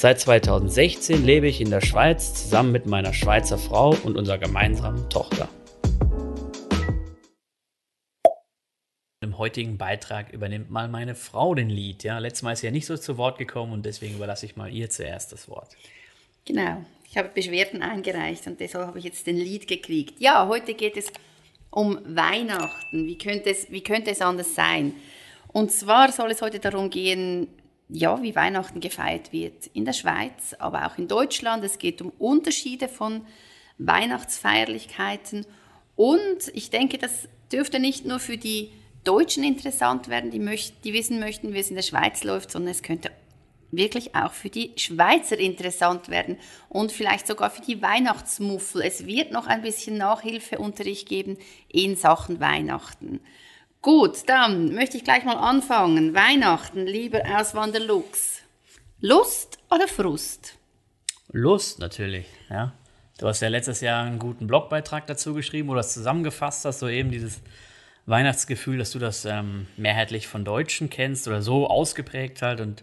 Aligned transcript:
Seit 0.00 0.20
2016 0.20 1.24
lebe 1.24 1.48
ich 1.48 1.60
in 1.60 1.70
der 1.70 1.80
Schweiz 1.80 2.32
zusammen 2.32 2.70
mit 2.70 2.86
meiner 2.86 3.12
Schweizer 3.12 3.58
Frau 3.58 3.96
und 4.04 4.16
unserer 4.16 4.38
gemeinsamen 4.38 5.10
Tochter. 5.10 5.48
Im 9.20 9.38
heutigen 9.38 9.76
Beitrag 9.76 10.32
übernimmt 10.32 10.70
mal 10.70 10.86
meine 10.86 11.16
Frau 11.16 11.52
den 11.56 11.68
Lied. 11.68 12.04
Ja, 12.04 12.20
letztes 12.20 12.42
Mal 12.42 12.52
ist 12.52 12.60
sie 12.60 12.68
ja 12.68 12.70
nicht 12.70 12.86
so 12.86 12.96
zu 12.96 13.18
Wort 13.18 13.38
gekommen 13.38 13.72
und 13.72 13.84
deswegen 13.84 14.14
überlasse 14.14 14.46
ich 14.46 14.54
mal 14.54 14.72
ihr 14.72 14.88
zuerst 14.88 15.32
das 15.32 15.48
Wort. 15.48 15.76
Genau, 16.44 16.84
ich 17.10 17.18
habe 17.18 17.30
Beschwerden 17.34 17.82
eingereicht 17.82 18.46
und 18.46 18.60
deshalb 18.60 18.86
habe 18.86 19.00
ich 19.00 19.04
jetzt 19.04 19.26
den 19.26 19.36
Lied 19.36 19.66
gekriegt. 19.66 20.20
Ja, 20.20 20.46
heute 20.46 20.74
geht 20.74 20.96
es 20.96 21.12
um 21.70 21.98
Weihnachten. 22.04 23.04
Wie 23.04 23.18
könnte 23.18 23.50
es, 23.50 23.68
wie 23.72 23.82
könnte 23.82 24.12
es 24.12 24.22
anders 24.22 24.54
sein? 24.54 24.94
Und 25.48 25.72
zwar 25.72 26.12
soll 26.12 26.30
es 26.30 26.40
heute 26.40 26.60
darum 26.60 26.88
gehen, 26.88 27.48
ja, 27.88 28.22
wie 28.22 28.36
Weihnachten 28.36 28.80
gefeiert 28.80 29.32
wird 29.32 29.68
in 29.72 29.84
der 29.84 29.92
Schweiz, 29.92 30.54
aber 30.58 30.86
auch 30.86 30.98
in 30.98 31.08
Deutschland. 31.08 31.64
Es 31.64 31.78
geht 31.78 32.02
um 32.02 32.10
Unterschiede 32.18 32.88
von 32.88 33.22
Weihnachtsfeierlichkeiten. 33.78 35.46
Und 35.96 36.48
ich 36.52 36.70
denke, 36.70 36.98
das 36.98 37.28
dürfte 37.50 37.80
nicht 37.80 38.04
nur 38.04 38.18
für 38.18 38.36
die 38.36 38.70
Deutschen 39.04 39.42
interessant 39.42 40.08
werden, 40.08 40.30
die, 40.30 40.38
möcht, 40.38 40.84
die 40.84 40.92
wissen 40.92 41.18
möchten, 41.18 41.54
wie 41.54 41.58
es 41.58 41.70
in 41.70 41.76
der 41.76 41.82
Schweiz 41.82 42.24
läuft, 42.24 42.50
sondern 42.50 42.72
es 42.72 42.82
könnte 42.82 43.10
wirklich 43.70 44.14
auch 44.14 44.32
für 44.32 44.48
die 44.48 44.72
Schweizer 44.76 45.38
interessant 45.38 46.08
werden 46.08 46.38
und 46.68 46.92
vielleicht 46.92 47.26
sogar 47.26 47.50
für 47.50 47.62
die 47.62 47.80
Weihnachtsmuffel. 47.82 48.82
Es 48.82 49.06
wird 49.06 49.32
noch 49.32 49.46
ein 49.46 49.62
bisschen 49.62 49.98
Nachhilfeunterricht 49.98 51.08
geben 51.08 51.38
in 51.68 51.96
Sachen 51.96 52.40
Weihnachten. 52.40 53.20
Gut, 53.80 54.28
dann 54.28 54.74
möchte 54.74 54.96
ich 54.96 55.04
gleich 55.04 55.24
mal 55.24 55.36
anfangen. 55.36 56.14
Weihnachten, 56.14 56.84
lieber 56.84 57.22
Auswanderlux. 57.38 58.42
Lust 59.00 59.58
oder 59.70 59.86
Frust? 59.86 60.58
Lust 61.30 61.78
natürlich, 61.78 62.26
ja. 62.50 62.72
Du 63.18 63.26
hast 63.28 63.40
ja 63.40 63.48
letztes 63.48 63.80
Jahr 63.80 64.04
einen 64.04 64.18
guten 64.18 64.46
Blogbeitrag 64.46 65.06
dazu 65.06 65.34
geschrieben, 65.34 65.68
wo 65.68 65.74
du 65.74 65.78
das 65.78 65.92
zusammengefasst 65.92 66.64
hast, 66.64 66.80
so 66.80 66.88
eben 66.88 67.10
dieses 67.10 67.40
Weihnachtsgefühl, 68.06 68.78
dass 68.78 68.92
du 68.92 68.98
das 68.98 69.24
ähm, 69.24 69.66
mehrheitlich 69.76 70.26
von 70.26 70.44
Deutschen 70.44 70.90
kennst 70.90 71.28
oder 71.28 71.42
so 71.42 71.68
ausgeprägt 71.68 72.42
halt. 72.42 72.60
Und 72.60 72.82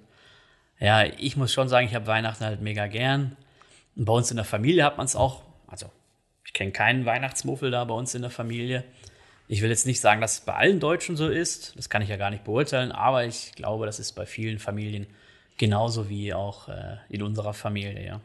ja, 0.80 1.04
ich 1.04 1.36
muss 1.36 1.52
schon 1.52 1.68
sagen, 1.68 1.88
ich 1.88 1.96
habe 1.96 2.08
Weihnachten 2.08 2.46
halt 2.46 2.62
mega 2.62 2.88
gern. 2.88 3.36
Und 3.96 4.06
bei 4.06 4.14
uns 4.14 4.30
in 4.30 4.38
der 4.38 4.46
Familie 4.46 4.84
hat 4.84 4.98
man 4.98 5.06
es 5.06 5.16
auch, 5.16 5.42
also 5.68 5.90
ich 6.46 6.54
kenne 6.54 6.72
keinen 6.72 7.06
Weihnachtsmuffel 7.06 7.72
da 7.72 7.84
bei 7.84 7.94
uns 7.94 8.14
in 8.14 8.22
der 8.22 8.32
Familie. 8.32 8.84
Ich 9.48 9.62
will 9.62 9.70
jetzt 9.70 9.86
nicht 9.86 10.02
sagen, 10.02 10.22
dass 10.22 10.34
es 10.34 10.40
bei 10.42 10.54
allen 10.54 10.80
Deutschen 10.80 11.18
so 11.18 11.30
ist, 11.30 11.74
das 11.78 11.90
kann 11.90 12.02
ich 12.02 12.10
ja 12.10 12.18
gar 12.18 12.32
nicht 12.32 12.44
beurteilen, 12.44 12.92
aber 12.92 13.26
ich 13.26 13.52
glaube, 13.56 13.86
das 13.86 14.00
ist 14.00 14.14
bei 14.14 14.26
vielen 14.26 14.58
Familien 14.58 15.06
genauso 15.58 16.10
wie 16.10 16.34
auch 16.34 16.68
äh, 16.68 16.98
in 17.10 17.22
unserer 17.22 17.54
Familie, 17.54 18.04
ja. 18.04 18.22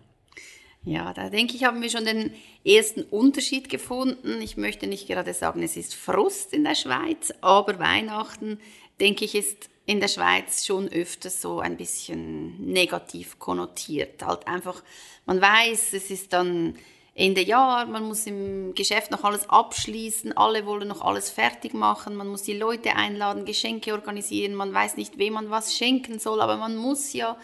Ja, 0.82 1.12
da 1.12 1.28
denke 1.28 1.56
ich, 1.56 1.64
haben 1.64 1.82
wir 1.82 1.90
schon 1.90 2.06
den 2.06 2.32
ersten 2.64 3.02
Unterschied 3.02 3.68
gefunden. 3.68 4.40
Ich 4.40 4.56
möchte 4.56 4.86
nicht 4.86 5.06
gerade 5.06 5.34
sagen, 5.34 5.62
es 5.62 5.77
ist 5.77 5.94
Frust 5.94 6.54
in 6.54 6.64
der 6.64 6.74
Schweiz, 6.74 7.34
aber 7.42 7.78
Weihnachten, 7.78 8.58
denke 8.98 9.27
ich, 9.27 9.34
ist 9.34 9.68
in 9.84 10.00
der 10.00 10.08
Schweiz 10.08 10.64
schon 10.64 10.89
öfters 10.89 11.42
so 11.42 11.61
ein 11.61 11.77
bisschen 11.77 12.64
negativ 12.64 13.39
konnotiert. 13.39 14.24
Halt 14.24 14.46
einfach, 14.46 14.83
man 15.27 15.42
weiß, 15.42 15.92
es 15.92 16.11
ist 16.11 16.33
dann 16.33 16.77
Ende 17.14 17.42
Jahr, 17.42 17.86
man 17.86 18.04
muss 18.04 18.26
im 18.26 18.74
Geschäft 18.74 19.10
noch 19.10 19.24
alles 19.24 19.48
abschließen, 19.50 20.36
alle 20.36 20.64
wollen 20.64 20.88
noch 20.88 21.02
alles 21.02 21.28
fertig 21.28 21.74
machen, 21.74 22.14
man 22.14 22.28
muss 22.28 22.42
die 22.42 22.56
Leute 22.56 22.94
einladen, 22.94 23.44
Geschenke 23.44 23.92
organisieren, 23.92 24.54
man 24.54 24.72
weiß 24.72 24.96
nicht, 24.96 25.18
wem 25.18 25.34
man 25.34 25.50
was 25.50 25.76
schenken 25.76 26.18
soll, 26.18 26.40
aber 26.40 26.56
man 26.56 26.76
muss 26.76 27.12
ja. 27.12 27.36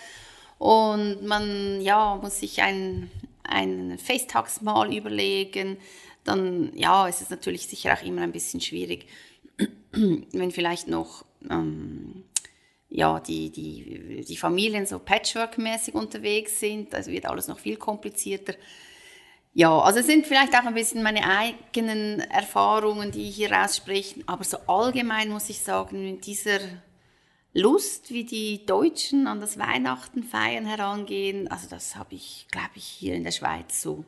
Und 0.59 1.27
man 1.27 1.81
ja, 1.82 2.19
muss 2.22 2.41
sich 2.41 2.62
ein, 2.62 3.10
ein 3.43 3.99
Festtagsmahl 3.99 4.94
überlegen, 4.94 5.77
dann 6.25 6.72
ja, 6.75 7.06
ist 7.09 7.22
es 7.22 7.31
natürlich 7.31 7.66
sicher 7.66 7.93
auch 7.93 8.04
immer 8.04 8.22
ein 8.22 8.33
bisschen 8.33 8.60
schwierig, 8.60 9.06
wenn 9.93 10.53
vielleicht 10.53 10.88
noch 10.88 11.25
ähm, 11.50 12.25
ja, 12.88 13.21
die, 13.21 13.50
die, 13.50 14.25
die 14.27 14.37
Familien 14.37 14.87
so 14.87 14.98
patchwork-mäßig 14.98 15.94
unterwegs 15.94 16.60
sind, 16.60 16.94
also 16.94 17.10
wird 17.10 17.27
alles 17.27 17.48
noch 17.48 17.59
viel 17.59 17.77
komplizierter. 17.77 18.54
Ja, 19.59 19.78
also 19.78 20.00
es 20.00 20.06
sind 20.06 20.27
vielleicht 20.27 20.55
auch 20.55 20.67
ein 20.67 20.75
bisschen 20.75 21.03
meine 21.03 21.27
eigenen 21.27 22.21
Erfahrungen, 22.21 23.11
die 23.11 23.31
hier 23.31 23.50
raussprechen, 23.50 24.22
aber 24.27 24.44
so 24.44 24.59
allgemein 24.67 25.31
muss 25.31 25.49
ich 25.49 25.61
sagen, 25.61 26.06
in 26.06 26.21
dieser 26.21 26.59
Lust, 27.55 28.11
wie 28.11 28.25
die 28.25 28.66
Deutschen 28.66 29.27
an 29.27 29.41
das 29.41 29.59
Weihnachten 29.59 30.25
feiern 30.25 30.66
herangehen, 30.66 31.49
also 31.49 31.69
das 31.71 31.97
habe 31.97 32.16
ich, 32.16 32.47
glaube 32.50 32.72
ich, 32.75 32.84
hier 32.84 33.15
in 33.15 33.25
der 33.25 33.31
Schweiz 33.31 33.81
so 33.81 34.05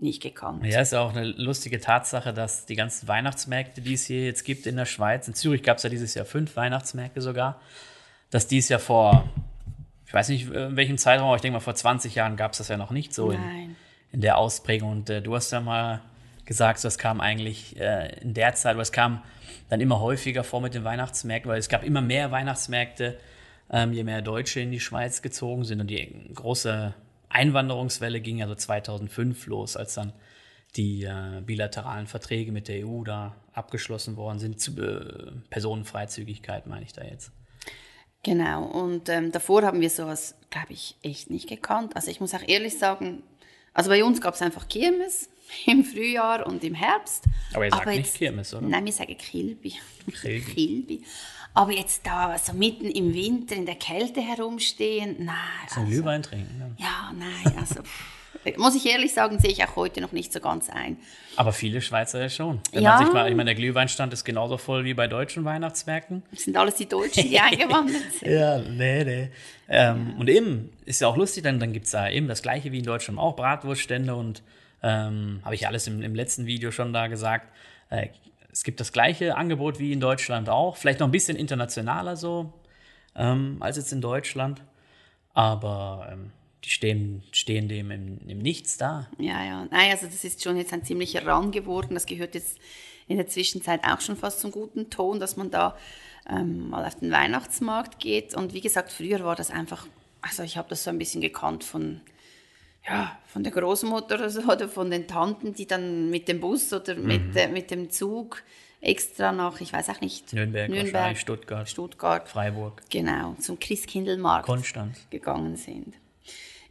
nicht 0.00 0.22
gekannt. 0.22 0.64
Ja, 0.64 0.80
ist 0.80 0.94
auch 0.94 1.10
eine 1.10 1.24
lustige 1.24 1.80
Tatsache, 1.80 2.32
dass 2.32 2.66
die 2.66 2.76
ganzen 2.76 3.08
Weihnachtsmärkte, 3.08 3.80
die 3.80 3.94
es 3.94 4.06
hier 4.06 4.24
jetzt 4.24 4.44
gibt 4.44 4.68
in 4.68 4.76
der 4.76 4.86
Schweiz, 4.86 5.26
in 5.26 5.34
Zürich 5.34 5.64
gab 5.64 5.78
es 5.78 5.82
ja 5.82 5.90
dieses 5.90 6.14
Jahr 6.14 6.26
fünf 6.26 6.54
Weihnachtsmärkte 6.54 7.20
sogar, 7.20 7.60
dass 8.30 8.46
dies 8.46 8.68
ja 8.68 8.78
vor, 8.78 9.28
ich 10.06 10.14
weiß 10.14 10.28
nicht 10.28 10.48
in 10.48 10.76
welchem 10.76 10.96
Zeitraum, 10.96 11.26
aber 11.26 11.34
ich 11.34 11.42
denke 11.42 11.54
mal 11.54 11.60
vor 11.60 11.74
20 11.74 12.14
Jahren 12.14 12.36
gab 12.36 12.52
es 12.52 12.58
das 12.58 12.68
ja 12.68 12.76
noch 12.76 12.92
nicht 12.92 13.12
so 13.12 13.32
Nein. 13.32 13.61
in 13.61 13.61
in 14.12 14.20
der 14.20 14.38
Ausprägung. 14.38 14.90
Und 14.92 15.10
äh, 15.10 15.22
du 15.22 15.34
hast 15.34 15.50
ja 15.50 15.60
mal 15.60 16.02
gesagt, 16.44 16.84
das 16.84 16.98
kam 16.98 17.20
eigentlich 17.20 17.78
äh, 17.80 18.14
in 18.20 18.34
der 18.34 18.54
Zeit, 18.54 18.74
aber 18.74 18.82
es 18.82 18.92
kam 18.92 19.22
dann 19.68 19.80
immer 19.80 20.00
häufiger 20.00 20.44
vor 20.44 20.60
mit 20.60 20.74
den 20.74 20.84
Weihnachtsmärkten, 20.84 21.50
weil 21.50 21.58
es 21.58 21.68
gab 21.68 21.82
immer 21.82 22.02
mehr 22.02 22.30
Weihnachtsmärkte, 22.30 23.18
ähm, 23.70 23.92
je 23.92 24.04
mehr 24.04 24.22
Deutsche 24.22 24.60
in 24.60 24.70
die 24.70 24.80
Schweiz 24.80 25.22
gezogen 25.22 25.64
sind. 25.64 25.80
Und 25.80 25.88
die 25.88 26.30
große 26.34 26.94
Einwanderungswelle 27.30 28.20
ging 28.20 28.42
also 28.42 28.54
2005 28.54 29.46
los, 29.46 29.76
als 29.76 29.94
dann 29.94 30.12
die 30.76 31.04
äh, 31.04 31.40
bilateralen 31.44 32.06
Verträge 32.06 32.52
mit 32.52 32.68
der 32.68 32.86
EU 32.86 33.04
da 33.04 33.34
abgeschlossen 33.52 34.16
worden 34.16 34.38
sind. 34.38 34.60
Zu, 34.60 34.72
äh, 34.80 35.32
Personenfreizügigkeit 35.50 36.66
meine 36.66 36.84
ich 36.84 36.92
da 36.92 37.02
jetzt. 37.02 37.32
Genau, 38.22 38.64
und 38.64 39.08
ähm, 39.08 39.32
davor 39.32 39.62
haben 39.62 39.80
wir 39.80 39.90
sowas, 39.90 40.36
glaube 40.50 40.72
ich, 40.72 40.96
echt 41.02 41.30
nicht 41.30 41.48
gekannt. 41.48 41.96
Also 41.96 42.10
ich 42.10 42.20
muss 42.20 42.34
auch 42.34 42.46
ehrlich 42.46 42.78
sagen, 42.78 43.22
also 43.74 43.90
bei 43.90 44.04
uns 44.04 44.20
gab 44.20 44.34
es 44.34 44.42
einfach 44.42 44.68
Kirmes 44.68 45.28
im 45.66 45.84
Frühjahr 45.84 46.46
und 46.46 46.62
im 46.64 46.74
Herbst. 46.74 47.24
Aber 47.54 47.64
ihr 47.64 47.70
sagt 47.70 47.82
Aber 47.82 47.92
jetzt, 47.92 48.06
nicht 48.06 48.14
Kirmes, 48.16 48.54
oder? 48.54 48.66
Nein, 48.66 48.84
wir 48.84 48.92
sagen 48.92 49.16
Kilby. 49.16 49.74
Kilby. 50.20 50.54
Kilby. 50.54 51.04
Aber 51.54 51.72
jetzt 51.72 52.06
da 52.06 52.38
so 52.38 52.54
mitten 52.54 52.86
im 52.86 53.12
Winter 53.12 53.54
in 53.54 53.66
der 53.66 53.74
Kälte 53.74 54.22
herumstehen, 54.22 55.16
nein. 55.24 55.36
So 55.68 55.80
also, 55.80 55.92
Glühwein 55.92 56.22
trinken. 56.22 56.58
Ne? 56.58 56.74
Ja, 56.78 57.12
nein, 57.14 57.58
also 57.58 57.80
muss 58.56 58.74
ich 58.74 58.86
ehrlich 58.86 59.14
sagen, 59.14 59.38
sehe 59.38 59.50
ich 59.50 59.64
auch 59.64 59.76
heute 59.76 60.00
noch 60.00 60.12
nicht 60.12 60.32
so 60.32 60.40
ganz 60.40 60.68
ein. 60.68 60.96
Aber 61.36 61.52
viele 61.52 61.80
Schweizer 61.80 62.20
ja 62.20 62.28
schon. 62.28 62.60
Wenn 62.72 62.82
ja. 62.82 62.96
man 62.96 63.04
sich 63.04 63.14
mal, 63.14 63.28
ich 63.28 63.36
meine, 63.36 63.50
der 63.50 63.54
Glühweinstand 63.54 64.12
ist 64.12 64.24
genauso 64.24 64.58
voll 64.58 64.84
wie 64.84 64.94
bei 64.94 65.06
deutschen 65.06 65.44
Weihnachtsmärkten. 65.44 66.22
Das 66.30 66.42
sind 66.42 66.56
alles 66.56 66.74
die 66.74 66.88
Deutschen, 66.88 67.28
die 67.28 67.38
eingewandert 67.40 68.02
sind. 68.18 68.30
ja, 68.30 68.58
nee, 68.58 69.04
nee. 69.04 69.30
Ähm, 69.68 70.14
und 70.18 70.28
eben, 70.28 70.70
ist 70.84 71.00
ja 71.00 71.08
auch 71.08 71.16
lustig, 71.16 71.44
dann, 71.44 71.60
dann 71.60 71.72
gibt 71.72 71.86
es 71.86 71.92
da 71.92 72.08
eben 72.08 72.28
das 72.28 72.42
gleiche 72.42 72.72
wie 72.72 72.78
in 72.78 72.84
Deutschland 72.84 73.18
auch, 73.18 73.36
Bratwurststände 73.36 74.14
und 74.14 74.42
ähm, 74.82 75.40
habe 75.44 75.54
ich 75.54 75.66
alles 75.66 75.86
im, 75.86 76.02
im, 76.02 76.14
letzten 76.14 76.46
Video 76.46 76.70
schon 76.70 76.92
da 76.92 77.06
gesagt. 77.06 77.52
Äh, 77.88 78.08
es 78.50 78.64
gibt 78.64 78.80
das 78.80 78.92
gleiche 78.92 79.36
Angebot 79.36 79.78
wie 79.78 79.92
in 79.92 80.00
Deutschland 80.00 80.48
auch, 80.48 80.76
vielleicht 80.76 81.00
noch 81.00 81.08
ein 81.08 81.12
bisschen 81.12 81.36
internationaler 81.36 82.16
so 82.16 82.52
ähm, 83.16 83.56
als 83.60 83.76
jetzt 83.76 83.92
in 83.92 84.00
Deutschland. 84.00 84.62
Aber 85.34 86.08
ähm, 86.12 86.32
die 86.64 86.70
stehen, 86.70 87.22
stehen 87.32 87.68
dem 87.68 87.90
im, 87.90 88.18
im 88.26 88.38
Nichts 88.38 88.76
da. 88.76 89.08
Ja, 89.18 89.44
ja. 89.44 89.66
Nein, 89.70 89.90
also 89.90 90.06
das 90.06 90.24
ist 90.24 90.42
schon 90.42 90.56
jetzt 90.56 90.72
ein 90.72 90.84
ziemlicher 90.84 91.26
Rang 91.26 91.50
geworden. 91.50 91.94
Das 91.94 92.06
gehört 92.06 92.34
jetzt 92.34 92.58
in 93.08 93.16
der 93.16 93.26
Zwischenzeit 93.26 93.84
auch 93.84 94.00
schon 94.00 94.16
fast 94.16 94.40
zum 94.40 94.52
guten 94.52 94.90
Ton, 94.90 95.18
dass 95.18 95.36
man 95.36 95.50
da 95.50 95.76
ähm, 96.28 96.70
mal 96.70 96.84
auf 96.84 96.96
den 96.96 97.10
Weihnachtsmarkt 97.10 97.98
geht. 97.98 98.34
Und 98.34 98.54
wie 98.54 98.60
gesagt, 98.60 98.92
früher 98.92 99.24
war 99.24 99.36
das 99.36 99.50
einfach, 99.50 99.86
also 100.20 100.42
ich 100.42 100.56
habe 100.56 100.68
das 100.68 100.84
so 100.84 100.90
ein 100.90 100.98
bisschen 100.98 101.20
gekannt 101.20 101.64
von, 101.64 102.00
ja, 102.86 103.18
von 103.26 103.42
der 103.42 103.52
Großmutter 103.52 104.14
oder, 104.16 104.30
so, 104.30 104.42
oder 104.50 104.68
von 104.68 104.90
den 104.90 105.08
Tanten, 105.08 105.54
die 105.54 105.66
dann 105.66 106.10
mit 106.10 106.28
dem 106.28 106.40
Bus 106.40 106.72
oder 106.72 106.94
mhm. 106.94 107.06
mit, 107.06 107.36
äh, 107.36 107.48
mit 107.48 107.70
dem 107.70 107.90
Zug 107.90 108.42
extra 108.80 109.32
nach, 109.32 109.60
ich 109.60 109.72
weiß 109.72 109.88
auch 109.90 110.00
nicht, 110.00 110.32
Nürnberg, 110.32 110.68
Nürnberg 110.68 111.16
Stuttgart, 111.16 111.68
Stuttgart, 111.68 112.28
Freiburg. 112.28 112.82
Genau, 112.90 113.34
zum 113.38 113.58
Christkindlmarkt 113.58 114.46
Konstanz. 114.46 115.06
gegangen 115.10 115.56
sind. 115.56 115.94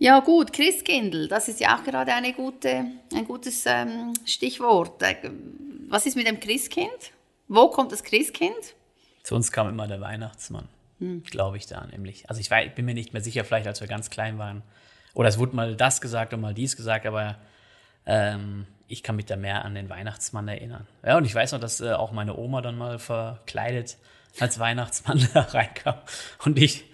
Ja 0.04 0.20
gut, 0.20 0.52
Christkindl, 0.52 1.28
das 1.28 1.48
ist 1.48 1.60
ja 1.60 1.78
auch 1.78 1.84
gerade 1.84 2.12
eine 2.12 2.34
gute, 2.34 2.86
ein 3.14 3.24
gutes 3.26 3.66
ähm, 3.68 4.14
Stichwort. 4.26 5.00
Was 5.90 6.08
ist 6.08 6.16
mit 6.16 6.26
dem 6.26 6.40
Christkind? 6.40 6.90
Wo 7.48 7.68
kommt 7.70 7.92
das 7.92 8.02
Christkind? 8.04 8.56
Zu 9.22 9.36
uns 9.36 9.52
kam 9.52 9.70
immer 9.70 9.86
der 9.86 10.02
Weihnachtsmann, 10.02 10.68
glaube 11.26 11.58
ich 11.58 11.68
da 11.68 11.86
nämlich. 11.86 12.28
Also 12.32 12.42
ich, 12.42 12.50
wei- 12.50 12.68
bin 12.70 12.86
mir 12.86 12.96
nicht 12.96 13.14
mehr 13.14 13.22
sicher, 13.22 13.46
vielleicht 13.46 13.68
als 13.68 13.80
wir 13.80 13.88
ganz 13.88 14.10
klein 14.10 14.40
waren. 14.40 14.64
Oder 15.14 15.30
es 15.30 15.38
wurde 15.38 15.56
mal 15.56 15.76
das 15.76 16.02
gesagt 16.02 16.34
und 16.34 16.42
mal 16.42 16.56
dies 16.56 16.76
gesagt, 16.76 17.06
aber 17.06 17.38
ähm, 18.08 18.66
ich 18.88 19.04
kann 19.04 19.16
mich 19.18 19.28
da 19.28 19.36
mehr 19.36 19.64
an 19.66 19.76
den 19.76 19.88
Weihnachtsmann 19.88 20.48
erinnern. 20.48 20.88
Ja, 21.06 21.18
und 21.18 21.26
ich 21.26 21.36
weiß 21.36 21.52
noch, 21.52 21.60
dass 21.60 21.80
äh, 21.80 21.92
auch 21.94 22.12
meine 22.12 22.36
Oma 22.36 22.62
dann 22.64 22.76
mal 22.76 22.98
verkleidet 22.98 23.98
als 24.40 24.58
Weihnachtsmann 24.58 25.28
da 25.36 25.42
reinkam. 25.42 26.00
Und 26.44 26.58
ich, 26.58 26.86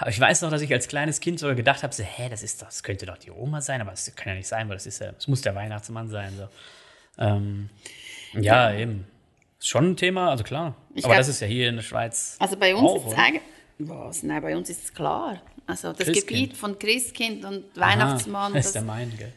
aber 0.00 0.10
ich 0.10 0.18
weiß 0.18 0.42
noch, 0.42 0.50
dass 0.50 0.62
ich 0.62 0.72
als 0.72 0.88
kleines 0.88 1.20
Kind 1.20 1.38
sogar 1.38 1.54
gedacht 1.54 1.82
habe, 1.82 1.94
so, 1.94 2.02
hä, 2.02 2.28
das 2.28 2.42
ist 2.42 2.60
doch, 2.62 2.66
das 2.66 2.82
könnte 2.82 3.06
doch 3.06 3.18
die 3.18 3.30
Oma 3.30 3.60
sein, 3.60 3.80
aber 3.80 3.90
das 3.90 4.12
kann 4.16 4.28
ja 4.28 4.34
nicht 4.34 4.48
sein, 4.48 4.68
weil 4.68 4.76
das 4.76 4.86
ist 4.86 4.98
ja, 5.00 5.12
das 5.12 5.28
muss 5.28 5.40
der 5.42 5.54
Weihnachtsmann 5.54 6.08
sein. 6.08 6.32
So. 6.36 6.48
Ähm, 7.18 7.68
ja, 8.32 8.72
eben. 8.74 9.06
Ist 9.58 9.68
schon 9.68 9.90
ein 9.90 9.96
Thema, 9.96 10.30
also 10.30 10.42
klar. 10.42 10.74
Ich 10.94 11.04
aber 11.04 11.14
glaub- 11.14 11.20
das 11.20 11.28
ist 11.28 11.40
ja 11.40 11.46
hier 11.46 11.68
in 11.68 11.76
der 11.76 11.82
Schweiz. 11.82 12.36
Also 12.38 12.56
bei 12.56 12.74
uns 12.74 12.88
auch, 12.88 13.06
ist 13.06 13.12
es. 13.18 13.88
Was? 13.88 14.22
Nein, 14.22 14.42
bei 14.42 14.56
uns 14.56 14.68
ist 14.70 14.84
es 14.84 14.94
klar. 14.94 15.40
Also 15.66 15.92
das. 15.92 16.06
Gebiet 16.06 16.56
von 16.56 16.78
Christkind 16.78 17.44
und 17.44 17.64
Aha, 17.76 17.80
Weihnachtsmann. 17.92 18.52
Das 18.54 18.66
ist 18.66 18.74
das- 18.74 18.82
der 18.82 18.90
Main, 18.90 19.12
gell? 19.16 19.32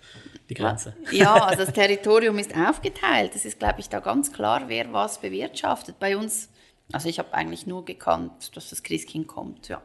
Die 0.49 0.53
Grenze. 0.55 0.95
Ja, 1.11 1.35
also 1.45 1.63
das 1.65 1.73
Territorium 1.73 2.37
ist 2.37 2.55
aufgeteilt. 2.55 3.31
Es 3.35 3.45
ist, 3.45 3.59
glaube 3.59 3.79
ich, 3.79 3.89
da 3.89 3.99
ganz 3.99 4.31
klar, 4.33 4.63
wer 4.67 4.91
was 4.91 5.19
bewirtschaftet. 5.21 5.99
Bei 5.99 6.17
uns, 6.17 6.49
also 6.91 7.07
ich 7.09 7.19
habe 7.19 7.33
eigentlich 7.33 7.65
nur 7.65 7.85
gekannt, 7.85 8.55
dass 8.55 8.69
das 8.69 8.83
Christkind 8.83 9.27
kommt, 9.27 9.67
ja. 9.69 9.81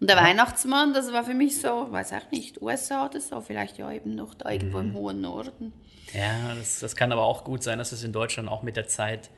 Und 0.00 0.10
der 0.10 0.16
Weihnachtsmann, 0.16 0.92
das 0.92 1.12
war 1.12 1.24
für 1.24 1.34
mich 1.34 1.60
so, 1.60 1.90
weiß 1.90 2.12
auch 2.12 2.30
nicht, 2.30 2.60
USA 2.60 3.06
oder 3.06 3.20
so, 3.20 3.40
vielleicht 3.40 3.78
ja 3.78 3.90
eben 3.90 4.14
noch 4.14 4.34
da 4.34 4.50
irgendwo 4.50 4.78
Mhm. 4.78 4.88
im 4.90 4.94
hohen 4.94 5.20
Norden. 5.22 5.72
Ja, 6.12 6.54
das, 6.54 6.80
das 6.80 6.94
kann 6.96 7.12
aber 7.12 7.24
auch 7.24 7.44
gut 7.44 7.62
sein, 7.62 7.78
dass 7.78 7.92
es 7.92 8.04
in 8.04 8.12
Deutschland 8.12 8.48
auch 8.48 8.62
mit 8.62 8.76
der 8.76 8.86
Zeit 8.86 9.30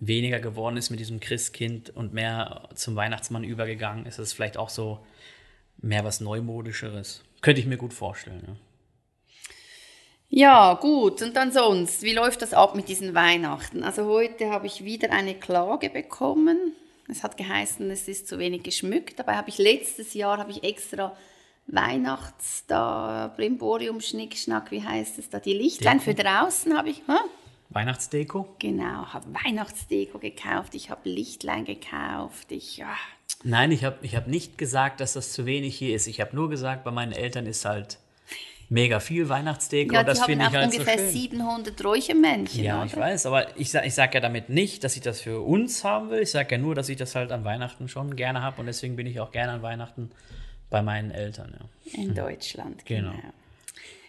weniger 0.00 0.40
geworden 0.40 0.78
ist 0.78 0.88
mit 0.90 0.98
diesem 0.98 1.20
Christkind 1.20 1.90
und 1.90 2.14
mehr 2.14 2.68
zum 2.74 2.96
Weihnachtsmann 2.96 3.44
übergegangen 3.44 4.06
ist. 4.06 4.18
Das 4.18 4.28
ist 4.28 4.32
vielleicht 4.32 4.56
auch 4.56 4.70
so 4.70 5.00
mehr 5.76 6.04
was 6.04 6.20
Neumodischeres. 6.20 7.22
Könnte 7.42 7.60
ich 7.60 7.66
mir 7.66 7.76
gut 7.76 7.92
vorstellen. 7.92 8.42
Ja. 8.46 8.56
Ja, 10.32 10.74
gut. 10.74 11.22
Und 11.22 11.36
dann 11.36 11.50
sonst, 11.52 12.02
wie 12.02 12.14
läuft 12.14 12.40
das 12.40 12.54
ab 12.54 12.76
mit 12.76 12.88
diesen 12.88 13.14
Weihnachten? 13.14 13.82
Also 13.82 14.06
heute 14.06 14.50
habe 14.50 14.66
ich 14.66 14.84
wieder 14.84 15.10
eine 15.10 15.34
Klage 15.34 15.90
bekommen. 15.90 16.74
Es 17.10 17.22
hat 17.22 17.36
geheißen, 17.36 17.90
es 17.90 18.08
ist 18.08 18.28
zu 18.28 18.38
wenig 18.38 18.62
geschmückt. 18.62 19.18
Dabei 19.18 19.36
habe 19.36 19.48
ich 19.48 19.58
letztes 19.58 20.14
Jahr 20.14 20.38
habe 20.38 20.50
ich 20.50 20.62
extra 20.62 21.16
Weihnachts 21.66 22.64
da 22.66 23.32
Brimborium 23.36 24.00
Schnickschnack, 24.00 24.70
wie 24.70 24.82
heißt 24.82 25.18
es 25.18 25.30
da? 25.30 25.38
Die 25.38 25.52
Lichtlein 25.52 25.98
Deko. 25.98 26.10
für 26.10 26.14
draußen 26.14 26.76
habe 26.76 26.90
ich. 26.90 26.98
Hä? 27.06 27.18
Weihnachtsdeko? 27.70 28.56
Genau, 28.58 29.06
habe 29.06 29.26
Weihnachtsdeko 29.44 30.18
gekauft. 30.18 30.74
Ich 30.74 30.90
habe 30.90 31.08
Lichtlein 31.08 31.64
gekauft. 31.64 32.50
Ich 32.50 32.78
ja. 32.78 32.96
Nein, 33.44 33.70
ich 33.70 33.84
habe 33.84 33.98
ich 34.02 34.16
hab 34.16 34.26
nicht 34.26 34.58
gesagt, 34.58 35.00
dass 35.00 35.12
das 35.12 35.32
zu 35.32 35.46
wenig 35.46 35.76
hier 35.76 35.94
ist. 35.94 36.08
Ich 36.08 36.20
habe 36.20 36.34
nur 36.34 36.50
gesagt, 36.50 36.82
bei 36.82 36.90
meinen 36.90 37.12
Eltern 37.12 37.46
ist 37.46 37.64
halt 37.64 37.98
mega 38.70 39.00
viel 39.00 39.28
Weihnachtsdeko. 39.28 39.92
Ja, 39.94 40.02
das 40.02 40.24
finde 40.24 40.46
ich 40.46 40.52
halt 40.52 40.72
ungefähr 40.72 40.98
so 40.98 41.04
schön. 41.04 41.12
700 41.12 41.84
Räuchermännchen. 41.84 42.64
Ja, 42.64 42.78
oder? 42.78 42.86
ich 42.86 42.96
weiß, 42.96 43.26
aber 43.26 43.58
ich 43.58 43.70
sage 43.70 43.86
ich 43.86 43.94
sag 43.94 44.14
ja 44.14 44.20
damit 44.20 44.48
nicht, 44.48 44.82
dass 44.84 44.96
ich 44.96 45.02
das 45.02 45.20
für 45.20 45.40
uns 45.40 45.84
haben 45.84 46.10
will. 46.10 46.20
Ich 46.20 46.30
sage 46.30 46.54
ja 46.54 46.58
nur, 46.58 46.74
dass 46.74 46.88
ich 46.88 46.96
das 46.96 47.14
halt 47.14 47.32
an 47.32 47.44
Weihnachten 47.44 47.88
schon 47.88 48.16
gerne 48.16 48.42
habe 48.42 48.60
und 48.60 48.66
deswegen 48.66 48.96
bin 48.96 49.06
ich 49.06 49.20
auch 49.20 49.32
gerne 49.32 49.52
an 49.52 49.62
Weihnachten 49.62 50.10
bei 50.70 50.80
meinen 50.82 51.10
Eltern. 51.10 51.52
Ja. 51.84 52.02
In 52.02 52.14
Deutschland, 52.14 52.86
genau. 52.86 53.10
Genau. 53.10 53.22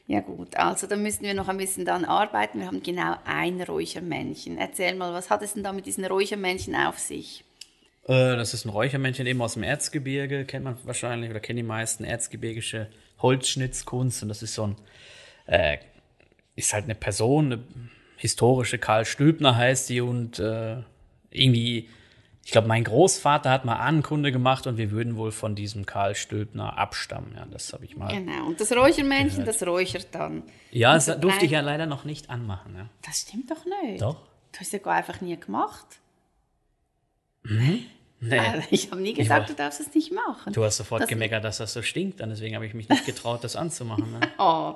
Ja 0.08 0.19
gut, 0.19 0.56
also 0.56 0.88
da 0.88 0.96
müssen 0.96 1.24
wir 1.24 1.34
noch 1.34 1.48
ein 1.48 1.57
bisschen 1.57 1.86
dann 1.86 2.06
arbeiten. 2.06 2.60
Wir 2.60 2.68
haben 2.68 2.84
genau 2.84 3.16
ein 3.25 3.62
Räuchermännchen. 3.62 4.57
Erzähl 4.57 4.96
mal, 4.96 5.14
was 5.14 5.30
hat 5.30 5.42
es 5.42 5.54
denn 5.54 5.64
da 5.64 5.72
mit 5.74 5.86
diesen 5.86 6.04
Räuchermännchen 6.06 6.75
auf 6.75 7.00
sich? 7.00 7.46
Äh, 8.07 8.36
das 8.36 8.54
ist 8.54 8.66
ein 8.66 8.69
Räuchermännchen 8.69 9.25
eben 9.25 9.42
aus 9.42 9.54
dem 9.54 9.64
Erzgebirge, 9.64 10.46
kennt 10.46 10.66
man 10.66 10.78
wahrscheinlich 10.84 11.30
oder 11.30 11.40
kennen 11.40 11.57
die 11.57 11.64
meisten, 11.64 12.04
erzgebirgische 12.04 12.88
Holzschnitzkunst. 13.21 14.23
Und 14.23 14.29
das 14.29 14.44
ist 14.44 14.53
so 14.53 14.68
ein, 14.68 14.75
äh, 15.45 15.77
ist 16.56 16.73
halt 16.73 16.85
eine 16.85 16.95
Person, 16.95 17.53
eine 17.53 17.63
historische 18.18 18.77
Karl 18.77 19.06
Stülpner 19.06 19.56
heißt 19.56 19.89
die 19.89 20.00
und 20.00 20.38
äh, 20.38 20.77
irgendwie, 21.31 21.89
ich 22.45 22.51
glaube, 22.51 22.68
mein 22.68 22.83
Großvater 22.83 23.50
hat 23.50 23.65
mal 23.65 23.77
Ahnenkunde 23.77 24.31
gemacht 24.31 24.68
und 24.68 24.77
wir 24.77 24.91
würden 24.91 25.18
wohl 25.18 25.31
von 25.31 25.56
diesem 25.56 25.88
Karl 25.88 26.13
Stülpner 26.13 26.77
abstammen. 26.77 27.33
Ja, 27.35 27.45
das 27.50 27.73
habe 27.73 27.85
ich 27.85 27.97
mal. 27.97 28.13
Genau, 28.13 28.45
und 28.45 28.62
das 28.62 28.71
Räuchermännchen, 28.71 29.44
das 29.44 29.65
räuchert 29.65 30.09
dann. 30.12 30.44
Ja, 30.69 30.94
das 30.94 31.07
durfte 31.19 31.45
ich 31.45 31.51
ja 31.51 31.62
leider 31.62 31.88
noch 31.88 32.03
nicht 32.03 32.29
anmachen. 32.29 32.75
Ja. 32.75 32.89
Das 33.03 33.21
stimmt 33.21 33.50
doch 33.50 33.65
nicht. 33.65 34.01
Doch? 34.01 34.18
Du 34.51 34.59
hast 34.59 34.71
ja 34.71 34.79
gar 34.79 34.95
einfach 34.95 35.21
nie 35.21 35.38
gemacht. 35.38 35.88
Nee. 38.23 38.38
Also, 38.38 38.68
ich 38.69 38.91
habe 38.91 39.01
nie 39.01 39.13
gesagt, 39.13 39.39
war- 39.41 39.47
du 39.47 39.53
darfst 39.56 39.79
es 39.81 39.94
nicht 39.95 40.12
machen. 40.13 40.53
Du 40.53 40.63
hast 40.63 40.77
sofort 40.77 41.01
Das- 41.01 41.09
gemeckert, 41.09 41.44
dass 41.44 41.57
das 41.57 41.73
so 41.73 41.81
stinkt, 41.81 42.19
dann 42.19 42.29
deswegen 42.29 42.53
habe 42.56 42.65
ich 42.68 42.73
mich 42.75 42.88
nicht 42.88 43.06
getraut, 43.06 43.44
das 43.44 43.56
anzumachen. 43.56 44.12
Ne? 44.12 44.19
Oh, 44.38 44.75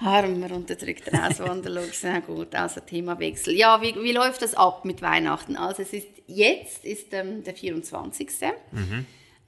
armer 0.00 0.52
unterdrückter 0.52 1.26
Auswanderlux. 1.28 2.02
Na 2.02 2.18
gut, 2.20 2.54
also 2.54 2.80
Themawechsel. 2.80 3.54
Ja, 3.54 3.80
wie, 3.80 3.94
wie 4.02 4.12
läuft 4.12 4.42
das 4.42 4.54
ab 4.54 4.84
mit 4.84 5.02
Weihnachten? 5.02 5.56
Also 5.56 5.82
es 5.82 5.92
ist 5.92 6.08
jetzt 6.26 6.84
ist 6.84 7.12
ähm, 7.12 7.42
der 7.44 7.54
24. 7.54 8.28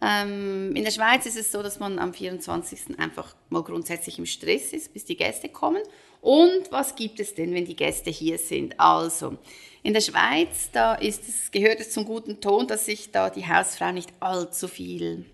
Ähm, 0.03 0.75
in 0.75 0.85
der 0.85 0.91
Schweiz 0.93 1.27
ist 1.27 1.37
es 1.37 1.53
so, 1.53 1.63
dass 1.63 1.79
man 1.79 1.99
am 1.99 2.15
24. 2.15 2.99
einfach 2.99 3.35
mal 3.51 3.63
grundsätzlich 3.63 4.19
im 4.19 4.25
Stress 4.27 4.73
ist, 4.73 4.93
bis 4.95 5.05
die 5.05 5.17
Gäste 5.17 5.49
kommen. 5.51 5.83
Und 6.23 6.71
was 6.71 6.95
gibt 6.97 7.21
es 7.21 7.35
denn, 7.35 7.53
wenn 7.55 7.65
die 7.67 7.77
Gäste 7.77 8.11
hier 8.11 8.39
sind? 8.39 8.79
Also, 8.81 9.37
in 9.83 9.95
der 9.95 10.01
Schweiz, 10.01 10.71
da 10.73 10.95
ist 10.95 11.29
es, 11.29 11.51
gehört 11.51 11.81
es 11.81 11.93
zum 11.93 12.05
guten 12.05 12.41
Ton, 12.41 12.67
dass 12.67 12.87
sich 12.87 13.13
da 13.13 13.31
die 13.31 13.47
Hausfrau 13.47 13.93
nicht 13.93 14.13
allzu 14.21 14.69
viel 14.69 15.25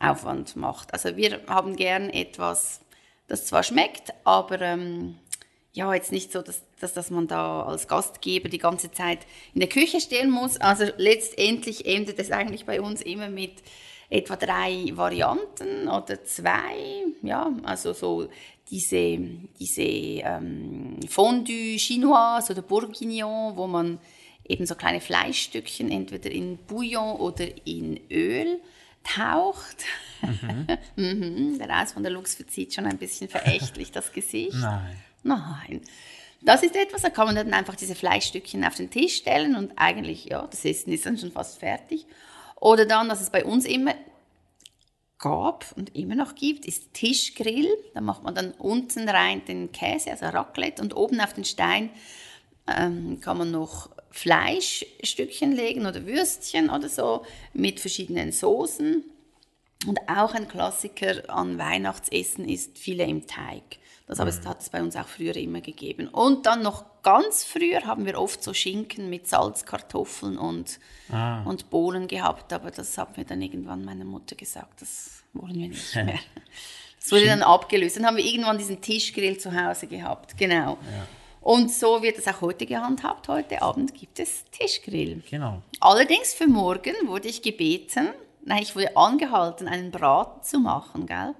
Aufwand 0.00 0.56
macht. 0.56 0.92
Also 0.92 1.16
wir 1.16 1.40
haben 1.46 1.76
gern 1.76 2.10
etwas, 2.10 2.80
das 3.26 3.46
zwar 3.46 3.62
schmeckt, 3.62 4.12
aber 4.24 4.60
ähm, 4.60 5.18
ja, 5.72 5.94
jetzt 5.94 6.12
nicht 6.12 6.32
so, 6.32 6.42
dass, 6.42 6.62
dass, 6.80 6.94
dass 6.94 7.10
man 7.10 7.28
da 7.28 7.62
als 7.62 7.86
Gastgeber 7.86 8.48
die 8.48 8.58
ganze 8.58 8.90
Zeit 8.90 9.20
in 9.54 9.60
der 9.60 9.68
Küche 9.68 10.00
stehen 10.00 10.30
muss. 10.30 10.56
Also 10.56 10.84
letztendlich 10.96 11.86
endet 11.86 12.18
es 12.18 12.32
eigentlich 12.32 12.64
bei 12.64 12.80
uns 12.80 13.02
immer 13.02 13.28
mit 13.28 13.62
etwa 14.10 14.36
drei 14.36 14.90
Varianten 14.94 15.88
oder 15.88 16.24
zwei. 16.24 17.04
Ja, 17.22 17.52
also 17.62 17.92
so 17.92 18.28
diese, 18.70 19.18
diese 19.58 19.82
ähm, 19.82 21.00
Fondue 21.08 21.76
Chinoise 21.78 22.52
oder 22.52 22.62
Bourguignon, 22.62 23.56
wo 23.56 23.66
man 23.66 23.98
eben 24.46 24.66
so 24.66 24.74
kleine 24.74 25.00
Fleischstückchen 25.00 25.90
entweder 25.90 26.30
in 26.30 26.58
Bouillon 26.58 27.16
oder 27.16 27.46
in 27.66 28.00
Öl 28.10 28.60
taucht. 29.04 29.84
Mhm. 30.96 31.58
Der 31.58 31.68
Reis 31.68 31.92
von 31.92 32.02
der 32.02 32.12
Lux 32.12 32.34
verzieht 32.34 32.74
schon 32.74 32.86
ein 32.86 32.98
bisschen 32.98 33.28
verächtlich 33.28 33.92
das 33.92 34.12
Gesicht. 34.12 34.54
Nein. 34.54 34.96
Nein. 35.22 35.80
Das 36.40 36.62
ist 36.62 36.76
etwas, 36.76 37.02
da 37.02 37.10
kann 37.10 37.26
man 37.26 37.34
dann 37.34 37.52
einfach 37.52 37.74
diese 37.74 37.94
Fleischstückchen 37.94 38.64
auf 38.64 38.76
den 38.76 38.90
Tisch 38.90 39.16
stellen 39.16 39.56
und 39.56 39.72
eigentlich, 39.76 40.26
ja, 40.26 40.46
das 40.46 40.64
Essen 40.64 40.92
ist 40.92 41.04
dann 41.04 41.18
schon 41.18 41.32
fast 41.32 41.58
fertig. 41.58 42.06
Oder 42.60 42.86
dann, 42.86 43.08
was 43.08 43.20
es 43.20 43.30
bei 43.30 43.44
uns 43.44 43.64
immer 43.64 43.94
gab 45.18 45.72
und 45.76 45.96
immer 45.96 46.14
noch 46.14 46.34
gibt, 46.34 46.64
ist 46.64 46.94
Tischgrill. 46.94 47.68
Da 47.94 48.00
macht 48.00 48.22
man 48.22 48.34
dann 48.34 48.52
unten 48.52 49.08
rein 49.08 49.44
den 49.44 49.72
Käse, 49.72 50.10
also 50.10 50.26
Raclette, 50.26 50.82
und 50.82 50.96
oben 50.96 51.20
auf 51.20 51.34
den 51.34 51.44
Stein 51.44 51.90
ähm, 52.66 53.20
kann 53.20 53.38
man 53.38 53.50
noch 53.50 53.90
Fleischstückchen 54.10 55.52
legen 55.52 55.86
oder 55.86 56.06
Würstchen 56.06 56.70
oder 56.70 56.88
so 56.88 57.24
mit 57.52 57.80
verschiedenen 57.80 58.32
Soßen. 58.32 59.04
Und 59.86 60.00
auch 60.08 60.34
ein 60.34 60.48
Klassiker 60.48 61.30
an 61.30 61.58
Weihnachtsessen 61.58 62.48
ist 62.48 62.78
Filet 62.78 63.08
im 63.08 63.26
Teig. 63.26 63.78
Das 64.08 64.20
aber 64.20 64.30
es 64.30 64.44
hat 64.46 64.62
es 64.62 64.70
bei 64.70 64.82
uns 64.82 64.96
auch 64.96 65.06
früher 65.06 65.36
immer 65.36 65.60
gegeben. 65.60 66.08
Und 66.08 66.46
dann 66.46 66.62
noch 66.62 66.84
ganz 67.02 67.44
früher 67.44 67.82
haben 67.84 68.06
wir 68.06 68.18
oft 68.18 68.42
so 68.42 68.54
Schinken 68.54 69.10
mit 69.10 69.28
Salzkartoffeln 69.28 70.38
und, 70.38 70.80
und 71.44 71.68
Bohnen 71.68 72.08
gehabt. 72.08 72.54
Aber 72.54 72.70
das 72.70 72.96
hat 72.96 73.18
mir 73.18 73.26
dann 73.26 73.42
irgendwann 73.42 73.84
meine 73.84 74.06
Mutter 74.06 74.34
gesagt, 74.34 74.80
das 74.80 75.22
wollen 75.34 75.54
wir 75.54 75.68
nicht 75.68 75.94
mehr. 75.94 76.18
Das 76.98 77.12
wurde 77.12 77.26
dann 77.26 77.42
abgelöst. 77.42 77.96
Dann 77.96 78.06
haben 78.06 78.16
wir 78.16 78.24
irgendwann 78.24 78.56
diesen 78.58 78.80
Tischgrill 78.80 79.38
zu 79.38 79.54
Hause 79.54 79.86
gehabt. 79.86 80.36
Genau. 80.38 80.78
Und 81.40 81.70
so 81.70 82.02
wird 82.02 82.18
es 82.18 82.26
auch 82.26 82.40
heute 82.40 82.66
gehandhabt. 82.66 83.28
Heute 83.28 83.62
Abend 83.62 83.94
gibt 83.94 84.18
es 84.18 84.44
Tischgrill. 84.50 85.22
Genau. 85.30 85.62
Allerdings 85.80 86.32
für 86.32 86.48
morgen 86.48 86.94
wurde 87.06 87.28
ich 87.28 87.42
gebeten, 87.42 88.08
nein, 88.44 88.62
ich 88.62 88.74
wurde 88.74 88.96
angehalten, 88.96 89.68
einen 89.68 89.90
Braten 89.90 90.42
zu 90.42 90.58
machen, 90.58 91.06
gell? 91.06 91.34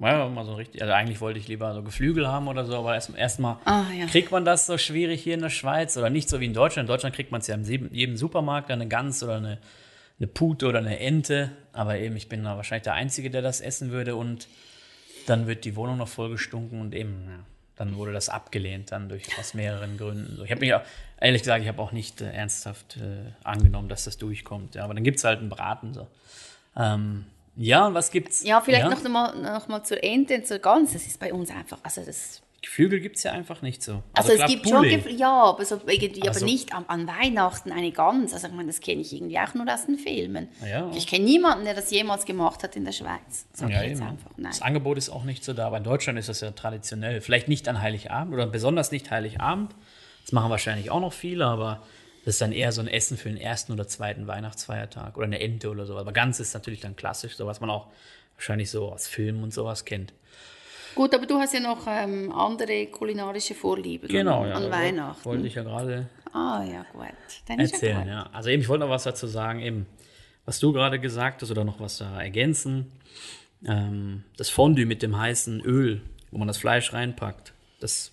Ja, 0.00 0.28
mal 0.28 0.44
so 0.44 0.54
richtig. 0.54 0.80
Also 0.80 0.94
eigentlich 0.94 1.20
wollte 1.20 1.40
ich 1.40 1.48
lieber 1.48 1.74
so 1.74 1.82
Geflügel 1.82 2.28
haben 2.28 2.46
oder 2.46 2.64
so, 2.64 2.76
aber 2.76 2.94
erstmal 2.94 3.20
erst 3.20 3.40
mal 3.40 3.58
Ah, 3.64 3.86
ja. 3.98 4.06
kriegt 4.06 4.30
man 4.30 4.44
das 4.44 4.66
so 4.66 4.78
schwierig 4.78 5.22
hier 5.22 5.34
in 5.34 5.40
der 5.40 5.50
Schweiz 5.50 5.96
oder 5.96 6.08
nicht 6.08 6.28
so 6.28 6.38
wie 6.38 6.44
in 6.46 6.54
Deutschland. 6.54 6.88
In 6.88 6.92
Deutschland 6.92 7.16
kriegt 7.16 7.32
man 7.32 7.40
es 7.40 7.48
ja 7.48 7.56
in 7.56 7.64
jedem- 7.64 8.16
Supermarkt 8.16 8.70
eine 8.70 8.86
Gans 8.86 9.22
oder 9.24 9.36
eine, 9.38 9.58
eine 10.20 10.26
Pute 10.28 10.66
oder 10.68 10.78
eine 10.78 11.00
Ente, 11.00 11.50
aber 11.72 11.98
eben 11.98 12.14
ich 12.16 12.28
bin 12.28 12.44
da 12.44 12.56
wahrscheinlich 12.56 12.84
der 12.84 12.94
Einzige, 12.94 13.28
der 13.30 13.42
das 13.42 13.60
essen 13.60 13.90
würde 13.90 14.14
und 14.14 14.46
dann 15.26 15.46
wird 15.48 15.64
die 15.64 15.74
Wohnung 15.74 15.96
noch 15.98 16.08
vollgestunken 16.08 16.80
und 16.80 16.94
eben, 16.94 17.24
ja, 17.28 17.38
dann 17.74 17.96
wurde 17.96 18.12
das 18.12 18.28
abgelehnt, 18.28 18.92
dann 18.92 19.08
durch 19.08 19.24
aus 19.38 19.52
mehreren 19.54 19.96
Gründen. 19.98 20.40
Ich 20.44 20.50
habe 20.50 20.60
mich 20.60 20.74
auch, 20.74 20.82
ehrlich 21.20 21.42
gesagt, 21.42 21.62
ich 21.62 21.68
habe 21.68 21.82
auch 21.82 21.90
nicht 21.92 22.20
äh, 22.20 22.30
ernsthaft 22.32 22.96
äh, 22.98 23.32
angenommen, 23.44 23.88
dass 23.88 24.04
das 24.04 24.16
durchkommt. 24.16 24.74
Ja, 24.76 24.84
aber 24.84 24.94
dann 24.94 25.02
gibt 25.04 25.18
es 25.18 25.24
halt 25.24 25.40
einen 25.40 25.48
Braten 25.48 25.92
so. 25.92 26.06
Ähm, 26.76 27.24
ja, 27.58 27.86
und 27.86 27.94
was 27.94 28.10
gibt's? 28.10 28.44
Ja, 28.44 28.60
vielleicht 28.60 28.84
ja? 28.84 28.90
Noch, 28.90 29.02
mal, 29.08 29.34
noch 29.34 29.68
mal 29.68 29.82
zur 29.82 30.02
Ente 30.02 30.36
und 30.36 30.46
zur 30.46 30.60
Gans. 30.60 30.92
Das 30.92 31.06
ist 31.06 31.18
bei 31.18 31.32
uns 31.32 31.50
einfach, 31.50 31.78
also 31.82 32.02
das 32.04 32.40
Geflügel 32.62 33.00
gibt 33.00 33.16
es 33.16 33.22
ja 33.22 33.32
einfach 33.32 33.62
nicht 33.62 33.82
so. 33.82 34.02
Also, 34.14 34.32
also 34.32 34.42
es 34.42 34.50
gibt 34.50 34.64
Poulet. 34.64 34.90
schon 34.90 34.98
Geflügel, 34.98 35.20
ja, 35.20 35.42
aber, 35.42 35.64
so 35.64 35.80
irgendwie, 35.86 36.22
aber, 36.22 36.36
aber 36.36 36.44
nicht 36.44 36.72
an, 36.72 36.84
an, 36.88 37.06
Weihnachten 37.06 37.72
eine 37.72 37.90
Gans. 37.92 38.32
Also 38.32 38.48
ich 38.48 38.52
meine, 38.52 38.68
das 38.68 38.80
kenne 38.80 39.00
ich 39.00 39.12
irgendwie 39.12 39.38
auch 39.38 39.54
nur 39.54 39.72
aus 39.72 39.86
den 39.86 39.98
Filmen. 39.98 40.48
Ja. 40.68 40.90
Ich 40.94 41.06
kenne 41.06 41.24
niemanden, 41.24 41.64
der 41.64 41.74
das 41.74 41.90
jemals 41.90 42.24
gemacht 42.24 42.62
hat 42.62 42.76
in 42.76 42.84
der 42.84 42.92
Schweiz. 42.92 43.46
Sag 43.52 43.70
ja, 43.70 43.82
jetzt 43.82 44.02
einfach. 44.02 44.30
Nein. 44.36 44.50
Das 44.50 44.62
Angebot 44.62 44.98
ist 44.98 45.08
auch 45.10 45.24
nicht 45.24 45.44
so 45.44 45.52
da, 45.52 45.66
aber 45.66 45.78
in 45.78 45.84
Deutschland 45.84 46.18
ist 46.18 46.28
das 46.28 46.40
ja 46.40 46.50
traditionell. 46.50 47.20
Vielleicht 47.20 47.48
nicht 47.48 47.68
an 47.68 47.80
Heiligabend 47.80 48.34
oder 48.34 48.46
besonders 48.46 48.90
nicht 48.90 49.10
Heiligabend. 49.10 49.74
Das 50.24 50.32
machen 50.32 50.50
wahrscheinlich 50.50 50.90
auch 50.90 51.00
noch 51.00 51.12
viele, 51.12 51.46
aber 51.46 51.82
das 52.24 52.34
ist 52.34 52.40
dann 52.40 52.52
eher 52.52 52.72
so 52.72 52.80
ein 52.80 52.88
Essen 52.88 53.16
für 53.16 53.28
den 53.28 53.38
ersten 53.38 53.72
oder 53.72 53.86
zweiten 53.86 54.26
Weihnachtsfeiertag 54.26 55.16
oder 55.16 55.26
eine 55.26 55.40
Ente 55.40 55.70
oder 55.70 55.86
so. 55.86 55.96
Aber 55.96 56.12
Gans 56.12 56.40
ist 56.40 56.54
natürlich 56.54 56.80
dann 56.80 56.96
klassisch, 56.96 57.36
so 57.36 57.46
was 57.46 57.60
man 57.60 57.70
auch 57.70 57.88
wahrscheinlich 58.36 58.70
so 58.70 58.92
aus 58.92 59.06
Filmen 59.06 59.42
und 59.42 59.52
sowas 59.52 59.84
kennt. 59.84 60.12
Gut, 60.94 61.14
aber 61.14 61.26
du 61.26 61.38
hast 61.38 61.54
ja 61.54 61.60
noch 61.60 61.86
ähm, 61.86 62.32
andere 62.32 62.86
kulinarische 62.86 63.54
Vorlieben 63.54 64.08
genau, 64.08 64.42
an, 64.42 64.48
ja, 64.48 64.54
an 64.56 64.70
Weihnachten. 64.70 65.24
Wollte 65.24 65.46
ich 65.46 65.54
ja 65.54 65.62
gerade 65.62 66.08
ah, 66.32 66.64
ja, 66.64 66.84
gut. 66.92 67.06
Dann 67.46 67.60
erzählen. 67.60 68.06
Ja, 68.06 68.14
ja. 68.14 68.30
Also 68.32 68.50
eben, 68.50 68.62
ich 68.62 68.68
wollte 68.68 68.84
noch 68.84 68.90
was 68.90 69.04
dazu 69.04 69.26
sagen, 69.26 69.60
eben, 69.60 69.86
was 70.44 70.58
du 70.58 70.72
gerade 70.72 70.98
gesagt 70.98 71.42
hast 71.42 71.50
oder 71.50 71.64
noch 71.64 71.78
was 71.80 71.98
da 71.98 72.20
ergänzen. 72.20 72.90
Ähm, 73.64 74.24
das 74.36 74.50
Fondue 74.50 74.86
mit 74.86 75.02
dem 75.02 75.18
heißen 75.18 75.60
Öl, 75.60 76.02
wo 76.30 76.38
man 76.38 76.48
das 76.48 76.58
Fleisch 76.58 76.92
reinpackt. 76.92 77.52
Das, 77.80 78.12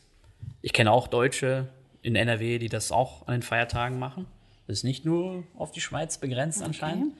ich 0.61 0.73
kenne 0.73 0.91
auch 0.91 1.07
Deutsche 1.07 1.67
in 2.05 2.15
NRW, 2.15 2.59
die 2.59 2.69
das 2.69 2.91
auch 2.91 3.27
an 3.27 3.33
den 3.33 3.41
Feiertagen 3.41 3.97
machen. 3.97 4.27
Das 4.67 4.77
ist 4.77 4.83
nicht 4.83 5.05
nur 5.05 5.43
auf 5.57 5.71
die 5.71 5.81
Schweiz 5.81 6.17
begrenzt 6.17 6.59
okay. 6.59 6.67
anscheinend. 6.67 7.13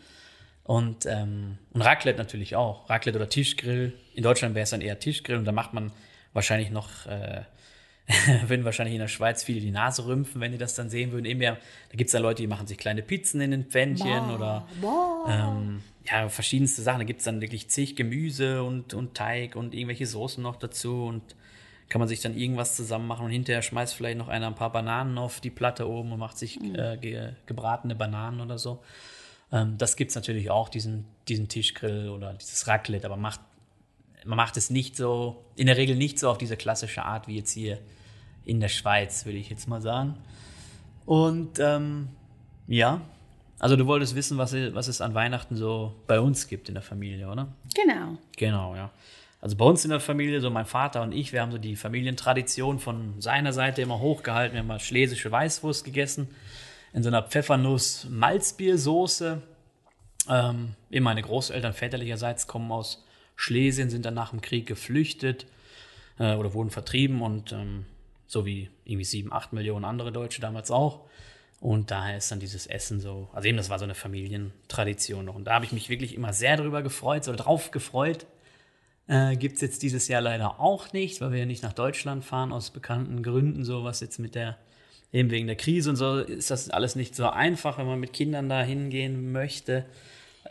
Und, 0.64 1.06
ähm, 1.06 1.58
und 1.74 1.82
Raclette 1.82 2.18
natürlich 2.18 2.56
auch. 2.56 2.90
Raclette 2.90 3.18
oder 3.18 3.30
Tischgrill. 3.30 3.94
In 4.14 4.24
Deutschland 4.24 4.56
wäre 4.56 4.64
es 4.64 4.70
dann 4.70 4.82
eher 4.82 5.00
Tischgrill 5.00 5.38
und 5.38 5.46
da 5.46 5.52
macht 5.52 5.74
man 5.74 5.92
wahrscheinlich 6.34 6.70
noch, 6.72 7.06
äh, 7.08 7.42
würden 8.48 8.66
wahrscheinlich 8.66 8.96
in 8.96 9.02
der 9.02 9.08
Schweiz 9.08 9.44
viele 9.44 9.60
die 9.60 9.72
Nase 9.72 10.06
rümpfen, 10.06 10.40
wenn 10.42 10.52
die 10.52 10.58
das 10.58 10.76
dann 10.76 10.90
sehen 10.90 11.12
würden. 11.12 11.26
Eben 11.26 11.42
ja, 11.42 11.54
da 11.90 11.98
gibt 11.98 12.08
es 12.08 12.12
da 12.12 12.20
Leute, 12.20 12.44
die 12.44 12.48
machen 12.48 12.68
sich 12.68 12.78
kleine 12.78 13.02
Pizzen 13.02 13.42
in 13.42 13.52
den 13.52 13.66
Pfännchen 13.66 14.32
oder. 14.32 14.68
Ähm, 15.28 15.82
ja, 16.08 16.30
verschiedenste 16.30 16.84
Sachen. 16.84 17.00
Da 17.00 17.06
gibt 17.06 17.20
es 17.20 17.26
dann 17.26 17.42
wirklich 17.42 17.70
zig 17.70 17.96
Gemüse 17.96 18.64
und, 18.64 18.94
und 18.94 19.16
Teig 19.16 19.56
und 19.56 19.74
irgendwelche 19.74 20.06
Soßen 20.06 20.42
noch 20.42 20.56
dazu 20.56 21.06
und 21.06 21.24
kann 21.90 22.00
man 22.00 22.08
sich 22.08 22.22
dann 22.22 22.36
irgendwas 22.36 22.76
zusammen 22.76 23.08
machen 23.08 23.26
und 23.26 23.32
hinterher 23.32 23.62
schmeißt 23.62 23.94
vielleicht 23.94 24.18
noch 24.18 24.28
einer 24.28 24.48
ein 24.48 24.56
paar 24.56 24.72
Bananen 24.72 25.18
auf 25.18 25.40
die 25.40 25.52
Platte 25.52 25.88
oben 25.88 26.12
und 26.12 26.20
macht 26.20 26.38
sich 26.38 26.60
mhm. 26.60 26.76
äh, 26.76 26.98
ge 26.98 27.34
gebratene 27.46 27.96
Bananen 27.96 28.42
oder 28.42 28.58
so. 28.58 28.84
Ähm, 29.52 29.78
das 29.78 29.96
gibt 29.96 30.10
es 30.10 30.16
natürlich 30.16 30.50
auch, 30.50 30.70
diesen, 30.70 31.06
diesen 31.28 31.48
Tischgrill 31.48 32.10
oder 32.10 32.34
dieses 32.34 32.68
Raclette, 32.68 33.06
aber 33.06 33.18
macht, 33.18 33.40
man 34.26 34.38
macht 34.38 34.58
es 34.58 34.70
nicht 34.70 34.96
so, 34.96 35.46
in 35.56 35.68
der 35.68 35.78
Regel 35.78 35.96
nicht 35.96 36.18
so 36.18 36.30
auf 36.30 36.38
diese 36.38 36.58
klassische 36.58 37.04
Art 37.04 37.28
wie 37.28 37.38
jetzt 37.38 37.52
hier 37.52 37.80
in 38.46 38.60
der 38.60 38.70
Schweiz, 38.70 39.26
würde 39.26 39.38
ich 39.38 39.50
jetzt 39.50 39.68
mal 39.68 39.82
sagen. 39.82 40.18
Und 41.06 41.60
ähm, 41.60 42.10
ja, 42.68 43.02
also 43.60 43.76
du 43.76 43.86
wolltest 43.86 44.16
wissen, 44.16 44.38
was, 44.38 44.54
was 44.54 44.88
es 44.88 45.02
an 45.02 45.14
Weihnachten 45.14 45.56
so 45.56 45.96
bei 46.08 46.20
uns 46.20 46.48
gibt 46.48 46.68
in 46.68 46.76
der 46.76 46.84
Familie, 46.84 47.30
oder? 47.30 47.48
Genau. 47.74 48.18
Genau, 48.36 48.76
ja. 48.76 48.92
Also 49.46 49.56
bei 49.58 49.66
uns 49.66 49.86
in 49.86 49.92
der 49.92 50.00
Familie, 50.00 50.42
so 50.42 50.50
mein 50.50 50.66
Vater 50.66 51.04
und 51.04 51.12
ich, 51.12 51.32
wir 51.32 51.44
haben 51.44 51.52
so 51.52 51.60
die 51.60 51.76
Familientradition 51.76 52.80
von 52.80 53.22
seiner 53.22 53.54
Seite 53.54 53.84
immer 53.84 54.00
hochgehalten. 54.00 54.56
Wir 54.56 54.62
haben 54.62 54.68
mal 54.68 54.80
schlesische 54.80 55.32
Weißwurst 55.32 55.86
gegessen 55.86 56.30
in 56.94 57.04
so 57.04 57.10
einer 57.10 57.22
Pfeffernuss-Malzbiersoße. 57.22 59.44
Ähm, 60.32 60.74
eben 60.90 61.04
meine 61.04 61.22
Großeltern 61.22 61.74
väterlicherseits 61.74 62.48
kommen 62.48 62.72
aus 62.72 63.06
Schlesien, 63.36 63.92
sind 63.92 64.04
dann 64.04 64.16
nach 64.16 64.32
dem 64.32 64.42
Krieg 64.42 64.66
geflüchtet 64.66 65.46
äh, 66.18 66.34
oder 66.34 66.56
wurden 66.56 66.72
vertrieben 66.72 67.22
und 67.22 67.52
ähm, 67.52 67.86
so 68.26 68.48
wie 68.48 68.72
irgendwie 68.84 69.06
sieben, 69.06 69.32
acht 69.32 69.54
Millionen 69.54 69.86
andere 69.86 70.12
Deutsche 70.12 70.42
damals 70.42 70.72
auch. 70.72 71.02
Und 71.60 71.92
daher 71.92 72.18
ist 72.18 72.32
dann 72.32 72.40
dieses 72.40 72.66
Essen 72.66 73.00
so, 73.00 73.30
also 73.32 73.48
eben 73.48 73.58
das 73.58 73.70
war 73.70 73.78
so 73.78 73.86
eine 73.86 73.94
Familientradition 73.94 75.26
noch. 75.26 75.36
Und 75.36 75.44
da 75.44 75.54
habe 75.54 75.66
ich 75.66 75.72
mich 75.72 75.90
wirklich 75.90 76.16
immer 76.16 76.34
sehr 76.34 76.58
drüber 76.58 76.82
gefreut, 76.82 77.24
so 77.24 77.36
drauf 77.36 77.70
gefreut. 77.70 78.26
Äh, 79.08 79.36
Gibt 79.36 79.56
es 79.56 79.62
jetzt 79.62 79.84
dieses 79.84 80.08
Jahr 80.08 80.22
leider 80.22 80.60
auch 80.60 80.92
nicht, 80.94 81.22
weil 81.22 81.32
wir 81.32 81.40
ja 81.40 81.46
nicht 81.46 81.64
nach 81.64 81.74
Deutschland 81.74 82.24
fahren, 82.26 82.52
aus 82.52 82.72
bekannten 82.72 83.22
Gründen, 83.24 83.64
so 83.64 83.84
was 83.84 84.00
jetzt 84.00 84.20
mit 84.20 84.36
der 84.36 84.58
eben 85.14 85.30
wegen 85.32 85.48
der 85.48 85.56
Krise 85.56 85.90
und 85.90 85.96
so 85.96 86.20
ist 86.20 86.52
das 86.52 86.70
alles 86.70 86.96
nicht 86.96 87.16
so 87.16 87.30
einfach, 87.30 87.78
wenn 87.78 87.86
man 87.86 88.00
mit 88.00 88.12
Kindern 88.12 88.50
da 88.50 88.62
hingehen 88.64 89.32
möchte. 89.32 89.86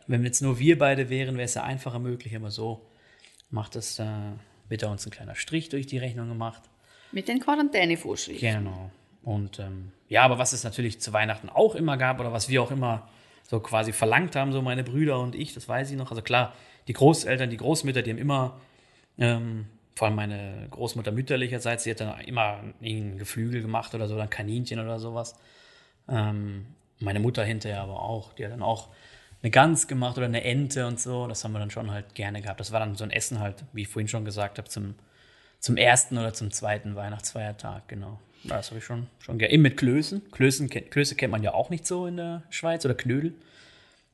Wenn 0.06 0.24
jetzt 0.24 0.40
nur 0.40 0.58
wir 0.58 0.78
beide 0.78 1.10
wären, 1.10 1.36
wäre 1.36 1.44
es 1.44 1.54
ja 1.54 1.64
einfacher 1.64 1.98
möglich, 1.98 2.34
aber 2.34 2.50
so 2.50 2.86
macht 3.50 3.76
es, 3.76 3.98
äh, 3.98 4.06
wird 4.68 4.82
da 4.82 4.90
uns 4.90 5.06
ein 5.06 5.10
kleiner 5.10 5.34
Strich 5.34 5.68
durch 5.68 5.86
die 5.86 5.98
Rechnung 5.98 6.28
gemacht. 6.28 6.62
Mit 7.12 7.28
den 7.28 7.40
Quarantänevorschriften. 7.40 8.64
Genau. 8.64 8.90
Und 9.22 9.58
ähm, 9.58 9.92
ja, 10.08 10.22
aber 10.22 10.38
was 10.38 10.52
es 10.52 10.64
natürlich 10.64 11.00
zu 11.00 11.12
Weihnachten 11.12 11.48
auch 11.48 11.74
immer 11.74 11.96
gab 11.96 12.20
oder 12.20 12.32
was 12.32 12.48
wir 12.48 12.62
auch 12.62 12.70
immer 12.70 13.08
so 13.42 13.60
quasi 13.60 13.92
verlangt 13.92 14.36
haben, 14.36 14.52
so 14.52 14.62
meine 14.62 14.84
Brüder 14.84 15.20
und 15.20 15.34
ich, 15.34 15.54
das 15.54 15.68
weiß 15.68 15.90
ich 15.90 15.96
noch. 15.96 16.10
Also 16.10 16.22
klar, 16.22 16.54
die 16.88 16.92
Großeltern, 16.92 17.50
die 17.50 17.56
Großmütter, 17.56 18.02
die 18.02 18.10
haben 18.10 18.18
immer 18.18 18.60
ähm, 19.18 19.66
vor 19.94 20.08
allem 20.08 20.16
meine 20.16 20.66
Großmutter 20.70 21.12
mütterlicherseits, 21.12 21.84
sie 21.84 21.90
hat 21.90 22.00
dann 22.00 22.20
immer 22.20 22.60
ein 22.82 23.18
Geflügel 23.18 23.62
gemacht 23.62 23.94
oder 23.94 24.08
so, 24.08 24.16
dann 24.16 24.30
Kaninchen 24.30 24.80
oder 24.80 24.98
sowas. 24.98 25.36
Ähm, 26.08 26.66
meine 27.00 27.20
Mutter 27.20 27.44
hinterher 27.44 27.82
aber 27.82 28.02
auch, 28.02 28.32
die 28.32 28.44
hat 28.44 28.52
dann 28.52 28.62
auch 28.62 28.88
eine 29.42 29.50
Gans 29.50 29.86
gemacht 29.86 30.16
oder 30.16 30.26
eine 30.26 30.42
Ente 30.42 30.86
und 30.86 30.98
so. 30.98 31.26
Das 31.26 31.44
haben 31.44 31.52
wir 31.52 31.58
dann 31.58 31.70
schon 31.70 31.90
halt 31.90 32.14
gerne 32.14 32.40
gehabt. 32.40 32.60
Das 32.60 32.72
war 32.72 32.80
dann 32.80 32.96
so 32.96 33.04
ein 33.04 33.10
Essen 33.10 33.40
halt, 33.40 33.64
wie 33.72 33.82
ich 33.82 33.88
vorhin 33.88 34.08
schon 34.08 34.24
gesagt 34.24 34.58
habe, 34.58 34.68
zum, 34.68 34.94
zum 35.60 35.76
ersten 35.76 36.18
oder 36.18 36.32
zum 36.32 36.50
zweiten 36.50 36.96
Weihnachtsfeiertag, 36.96 37.86
genau. 37.86 38.18
Das 38.44 38.70
habe 38.70 38.78
ich 38.78 38.84
schon, 38.84 39.06
schon 39.18 39.38
gerne. 39.38 39.52
Eben 39.52 39.62
mit 39.62 39.76
Klößen. 39.76 40.30
Klößen. 40.30 40.68
Klöße 40.68 41.14
kennt 41.14 41.30
man 41.30 41.42
ja 41.42 41.54
auch 41.54 41.70
nicht 41.70 41.86
so 41.86 42.06
in 42.06 42.16
der 42.16 42.42
Schweiz 42.50 42.84
oder 42.84 42.94
Knödel. 42.94 43.34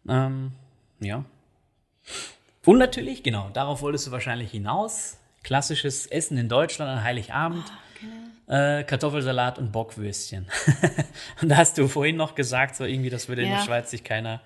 Ähm, 0.09 0.53
ja. 1.01 1.25
Und 2.65 2.79
natürlich, 2.79 3.23
genau, 3.23 3.51
darauf 3.53 3.83
wolltest 3.83 4.07
du 4.07 4.11
wahrscheinlich 4.11 4.51
hinaus 4.51 5.17
klassisches 5.43 6.07
Essen 6.07 6.37
in 6.37 6.49
Deutschland 6.49 6.91
an 6.91 7.05
Heiligabend. 7.05 7.65
Oh, 7.67 8.07
genau. 8.47 8.79
äh, 8.79 8.85
Kartoffelsalat 8.85 9.59
und 9.59 9.73
Bockwürstchen. 9.73 10.47
und 11.43 11.49
da 11.49 11.57
hast 11.57 11.79
du 11.79 11.89
vorhin 11.89 12.17
noch 12.17 12.35
gesagt, 12.35 12.77
so 12.77 12.85
irgendwie, 12.85 13.11
das 13.11 13.29
würde 13.29 13.43
ja. 13.43 13.49
in 13.49 13.55
der 13.55 13.65
Schweiz 13.65 13.91
sich 13.91 14.05
keiner, 14.05 14.43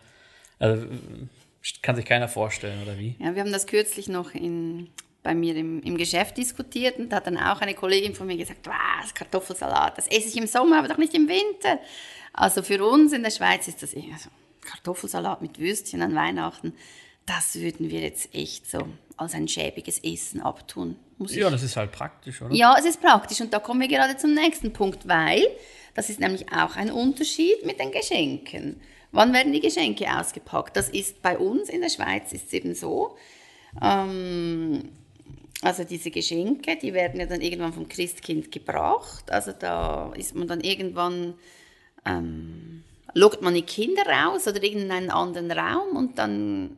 also 0.58 0.86
kann 1.82 1.96
sich 1.96 2.04
keiner 2.04 2.28
vorstellen, 2.28 2.82
oder 2.82 2.98
wie? 2.98 3.16
Ja, 3.18 3.34
wir 3.34 3.42
haben 3.42 3.52
das 3.52 3.66
kürzlich 3.66 4.08
noch 4.08 4.34
in, 4.34 4.90
bei 5.22 5.34
mir 5.34 5.56
im, 5.56 5.82
im 5.82 5.96
Geschäft 5.96 6.36
diskutiert 6.36 6.98
und 6.98 7.10
da 7.10 7.16
hat 7.16 7.26
dann 7.26 7.38
auch 7.38 7.60
eine 7.60 7.74
Kollegin 7.74 8.14
von 8.14 8.26
mir 8.26 8.36
gesagt, 8.36 8.66
was, 8.66 9.14
Kartoffelsalat, 9.14 9.98
das 9.98 10.06
esse 10.06 10.28
ich 10.28 10.36
im 10.36 10.46
Sommer, 10.46 10.78
aber 10.78 10.88
doch 10.88 10.98
nicht 10.98 11.14
im 11.14 11.26
Winter. 11.28 11.80
Also 12.32 12.62
für 12.62 12.84
uns 12.84 13.12
in 13.12 13.22
der 13.22 13.30
Schweiz 13.30 13.66
ist 13.66 13.82
das 13.82 13.94
eher 13.94 14.18
so 14.18 14.28
Kartoffelsalat 14.60 15.42
mit 15.42 15.58
Würstchen 15.58 16.02
an 16.02 16.14
Weihnachten 16.14 16.74
das 17.26 17.54
würden 17.56 17.90
wir 17.90 18.00
jetzt 18.00 18.34
echt 18.34 18.70
so 18.70 18.88
als 19.16 19.34
ein 19.34 19.48
schäbiges 19.48 19.98
Essen 20.02 20.40
abtun. 20.40 20.96
ja, 21.18 21.48
das 21.48 21.62
ist 21.62 21.76
halt 21.76 21.92
praktisch, 21.92 22.42
oder? 22.42 22.54
Ja, 22.54 22.74
es 22.78 22.84
ist 22.84 23.00
praktisch. 23.00 23.40
Und 23.40 23.52
da 23.52 23.60
kommen 23.60 23.80
wir 23.80 23.88
gerade 23.88 24.16
zum 24.16 24.34
nächsten 24.34 24.72
Punkt, 24.72 25.06
weil 25.06 25.42
das 25.94 26.10
ist 26.10 26.20
nämlich 26.20 26.52
auch 26.52 26.76
ein 26.76 26.90
Unterschied 26.90 27.64
mit 27.64 27.78
den 27.78 27.92
Geschenken. 27.92 28.80
Wann 29.12 29.32
werden 29.32 29.52
die 29.52 29.60
Geschenke 29.60 30.06
ausgepackt? 30.12 30.76
Das 30.76 30.88
ist 30.88 31.22
bei 31.22 31.38
uns 31.38 31.68
in 31.68 31.80
der 31.80 31.88
Schweiz 31.88 32.32
ist 32.32 32.48
es 32.48 32.52
eben 32.52 32.74
so. 32.74 33.16
Ähm, 33.80 34.90
also 35.62 35.84
diese 35.84 36.10
Geschenke, 36.10 36.76
die 36.76 36.92
werden 36.92 37.20
ja 37.20 37.26
dann 37.26 37.40
irgendwann 37.40 37.72
vom 37.72 37.88
Christkind 37.88 38.50
gebracht. 38.50 39.30
Also 39.30 39.52
da 39.52 40.12
ist 40.14 40.34
man 40.34 40.48
dann 40.48 40.60
irgendwann, 40.60 41.34
ähm, 42.04 42.82
lockt 43.14 43.40
man 43.40 43.54
die 43.54 43.62
Kinder 43.62 44.02
raus 44.02 44.48
oder 44.48 44.60
irgendeinen 44.62 45.10
anderen 45.10 45.50
Raum 45.52 45.96
und 45.96 46.18
dann 46.18 46.76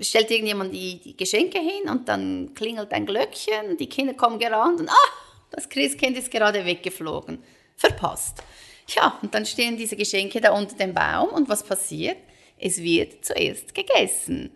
stellt 0.00 0.30
irgendjemand 0.30 0.74
die, 0.74 1.00
die, 1.00 1.16
Geschenke 1.16 1.58
hin 1.58 1.90
und 1.90 2.08
dann 2.08 2.54
klingelt 2.54 2.92
ein 2.92 3.06
Glöckchen, 3.06 3.76
die 3.78 3.88
Kinder 3.88 4.14
kommen 4.14 4.38
gerannt 4.38 4.80
und 4.80 4.88
ah, 4.88 5.12
das 5.50 5.68
Christkind 5.68 6.16
ist 6.16 6.30
gerade 6.30 6.64
weggeflogen. 6.64 7.38
Verpasst. 7.76 8.42
Ja, 8.88 9.18
und 9.22 9.34
dann 9.34 9.46
stehen 9.46 9.76
diese 9.76 9.96
Geschenke 9.96 10.40
da 10.40 10.52
unter 10.52 10.76
dem 10.76 10.94
Baum 10.94 11.28
und 11.28 11.48
was 11.48 11.62
passiert? 11.62 12.16
Es 12.58 12.82
wird 12.82 13.24
zuerst 13.24 13.74
gegessen. 13.74 14.50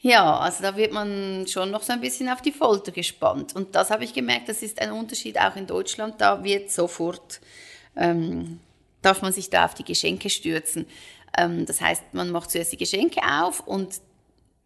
Ja, 0.00 0.38
also 0.38 0.62
da 0.62 0.76
wird 0.76 0.92
man 0.92 1.46
schon 1.48 1.70
noch 1.70 1.82
so 1.82 1.92
ein 1.92 2.00
bisschen 2.00 2.28
auf 2.28 2.42
die 2.42 2.52
Folter 2.52 2.92
gespannt. 2.92 3.56
Und 3.56 3.74
das 3.74 3.90
habe 3.90 4.04
ich 4.04 4.12
gemerkt, 4.12 4.48
das 4.48 4.62
ist 4.62 4.80
ein 4.80 4.92
Unterschied 4.92 5.38
auch 5.40 5.56
in 5.56 5.66
Deutschland. 5.66 6.20
Da 6.20 6.44
wird 6.44 6.70
sofort, 6.70 7.40
ähm, 7.96 8.60
darf 9.02 9.22
man 9.22 9.32
sich 9.32 9.50
da 9.50 9.64
auf 9.64 9.74
die 9.74 9.84
Geschenke 9.84 10.30
stürzen. 10.30 10.86
Ähm, 11.36 11.66
das 11.66 11.80
heißt, 11.80 12.04
man 12.12 12.30
macht 12.30 12.50
zuerst 12.50 12.72
die 12.72 12.76
Geschenke 12.76 13.20
auf 13.22 13.66
und 13.66 14.00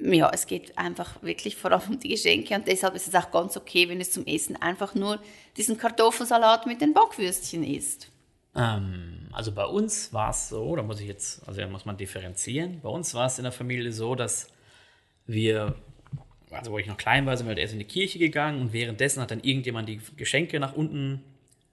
ja, 0.03 0.31
es 0.33 0.47
geht 0.47 0.77
einfach 0.79 1.23
wirklich 1.23 1.57
vor 1.57 1.73
allem 1.73 1.83
um 1.91 1.99
die 1.99 2.09
Geschenke 2.09 2.55
und 2.55 2.67
deshalb 2.67 2.95
ist 2.95 3.09
es 3.09 3.15
auch 3.15 3.31
ganz 3.31 3.57
okay, 3.57 3.89
wenn 3.89 4.01
es 4.01 4.11
zum 4.11 4.27
Essen 4.27 4.57
einfach 4.57 4.95
nur 4.95 5.21
diesen 5.57 5.77
Kartoffelsalat 5.77 6.67
mit 6.67 6.81
den 6.81 6.95
Backwürstchen 6.95 7.65
ist. 7.65 8.11
Ähm, 8.55 9.29
also 9.33 9.53
bei 9.53 9.65
uns 9.65 10.13
war 10.13 10.31
es 10.31 10.49
so, 10.49 10.75
da 10.77 10.83
muss 10.83 11.01
ich 11.01 11.07
jetzt, 11.07 11.47
also 11.47 11.61
da 11.61 11.67
muss 11.69 11.85
man 11.85 11.97
differenzieren. 11.97 12.81
Bei 12.81 12.89
uns 12.89 13.15
war 13.15 13.27
es 13.27 13.39
in 13.39 13.45
der 13.45 13.53
Familie 13.53 13.93
so, 13.93 14.15
dass 14.15 14.49
wir, 15.27 15.77
also 16.51 16.73
wo 16.73 16.79
ich 16.79 16.87
noch 16.87 16.97
klein 16.97 17.27
war, 17.27 17.37
sind 17.37 17.47
wir 17.47 17.51
halt 17.51 17.59
erst 17.59 17.75
in 17.75 17.79
die 17.79 17.85
Kirche 17.85 18.19
gegangen 18.19 18.61
und 18.61 18.73
währenddessen 18.73 19.21
hat 19.21 19.31
dann 19.31 19.41
irgendjemand 19.41 19.89
die 19.89 20.01
Geschenke 20.17 20.59
nach 20.59 20.75
unten 20.75 21.23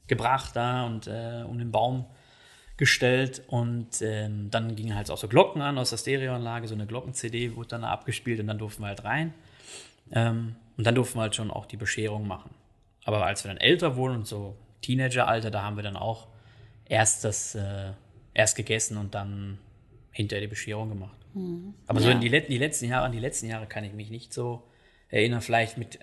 gebracht 0.07 0.55
da 0.55 0.85
und 0.85 1.07
äh, 1.07 1.43
um 1.47 1.57
den 1.57 1.71
Baum 1.71 2.05
gestellt 2.77 3.41
und 3.47 4.01
ähm, 4.01 4.49
dann 4.51 4.75
gingen 4.75 4.95
halt 4.95 5.09
auch 5.09 5.17
so 5.17 5.27
Glocken 5.27 5.61
an 5.61 5.77
aus 5.77 5.89
der 5.89 5.97
Stereoanlage, 5.97 6.67
so 6.67 6.75
eine 6.75 6.85
Glocken-CD 6.85 7.55
wurde 7.55 7.69
dann 7.69 7.83
abgespielt 7.83 8.39
und 8.39 8.47
dann 8.47 8.59
durften 8.59 8.83
wir 8.83 8.87
halt 8.87 9.03
rein. 9.03 9.33
Ähm, 10.11 10.55
und 10.77 10.85
dann 10.85 10.93
durften 10.93 11.17
wir 11.17 11.23
halt 11.23 11.35
schon 11.35 11.49
auch 11.49 11.65
die 11.65 11.77
Bescherung 11.77 12.27
machen. 12.27 12.51
Aber 13.03 13.25
als 13.25 13.43
wir 13.43 13.49
dann 13.49 13.57
älter 13.57 13.95
wurden 13.95 14.17
und 14.17 14.27
so 14.27 14.55
Teenageralter, 14.81 15.49
da 15.49 15.63
haben 15.63 15.75
wir 15.75 15.83
dann 15.83 15.95
auch 15.95 16.27
erst 16.85 17.23
das 17.23 17.55
äh, 17.55 17.93
erst 18.33 18.55
gegessen 18.55 18.97
und 18.97 19.15
dann 19.15 19.57
hinterher 20.11 20.41
die 20.41 20.47
Bescherung 20.47 20.89
gemacht. 20.89 21.17
Mhm. 21.33 21.73
Aber 21.87 21.99
so 21.99 22.09
in 22.09 22.21
die, 22.21 22.29
die, 22.29 22.57
letzten 22.57 22.85
Jahre, 22.85 23.05
an 23.05 23.11
die 23.11 23.19
letzten 23.19 23.47
Jahre 23.47 23.65
kann 23.65 23.83
ich 23.83 23.93
mich 23.93 24.11
nicht 24.11 24.33
so 24.33 24.63
erinnern. 25.09 25.41
Vielleicht 25.41 25.77
mit 25.77 25.99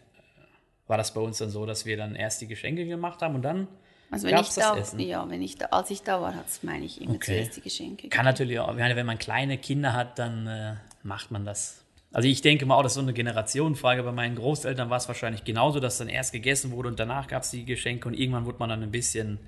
war 0.86 0.98
das 0.98 1.14
bei 1.14 1.20
uns 1.20 1.38
dann 1.38 1.50
so, 1.50 1.64
dass 1.66 1.86
wir 1.86 1.96
dann 1.96 2.14
erst 2.14 2.40
die 2.40 2.46
Geschenke 2.46 2.84
gemacht 2.84 3.22
haben 3.22 3.34
und 3.36 3.42
dann 3.42 3.68
also 4.14 4.28
wenn 4.28 4.38
ich 4.38 4.50
da, 4.50 4.76
ja, 4.98 5.28
wenn 5.28 5.42
ich 5.42 5.56
da, 5.56 5.66
als 5.66 5.90
ich 5.90 6.02
da 6.02 6.20
war, 6.20 6.36
hat 6.36 6.46
es, 6.46 6.62
meine 6.62 6.84
ich, 6.84 7.00
immer 7.00 7.14
okay. 7.14 7.34
zuerst 7.34 7.56
die 7.56 7.62
Geschenke. 7.62 8.08
Kann 8.08 8.10
gegeben. 8.10 8.24
natürlich 8.26 8.58
auch, 8.60 8.76
wenn 8.76 9.06
man 9.06 9.18
kleine 9.18 9.58
Kinder 9.58 9.92
hat, 9.92 10.20
dann 10.20 10.46
äh, 10.46 10.74
macht 11.02 11.32
man 11.32 11.44
das. 11.44 11.82
Also 12.12 12.28
ich 12.28 12.40
denke 12.40 12.64
mal 12.64 12.76
auch, 12.76 12.84
das 12.84 12.92
ist 12.92 12.96
so 12.96 13.00
eine 13.00 13.12
Generationenfrage. 13.12 14.04
Bei 14.04 14.12
meinen 14.12 14.36
Großeltern 14.36 14.88
war 14.88 14.98
es 14.98 15.08
wahrscheinlich 15.08 15.42
genauso, 15.42 15.80
dass 15.80 15.98
dann 15.98 16.08
erst 16.08 16.32
gegessen 16.32 16.70
wurde 16.70 16.90
und 16.90 17.00
danach 17.00 17.26
gab 17.26 17.42
es 17.42 17.50
die 17.50 17.64
Geschenke 17.64 18.06
und 18.06 18.14
irgendwann 18.14 18.46
wurde 18.46 18.58
man 18.60 18.68
dann 18.68 18.84
ein 18.84 18.92
bisschen 18.92 19.40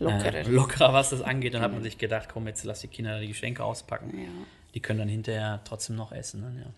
lockerer, 0.00 0.34
äh, 0.34 0.42
lockerer 0.42 0.92
was 0.92 1.10
das 1.10 1.22
angeht. 1.22 1.54
Dann 1.54 1.62
hat 1.62 1.72
man 1.72 1.84
sich 1.84 1.96
gedacht, 1.96 2.28
komm, 2.32 2.48
jetzt 2.48 2.64
lass 2.64 2.80
die 2.80 2.88
Kinder 2.88 3.20
die 3.20 3.28
Geschenke 3.28 3.62
auspacken. 3.62 4.10
Ja. 4.18 4.28
Die 4.74 4.80
können 4.80 4.98
dann 4.98 5.08
hinterher 5.08 5.60
trotzdem 5.64 5.94
noch 5.94 6.10
essen. 6.10 6.42
Dann, 6.42 6.54
ne? 6.56 6.62
ja. 6.62 6.70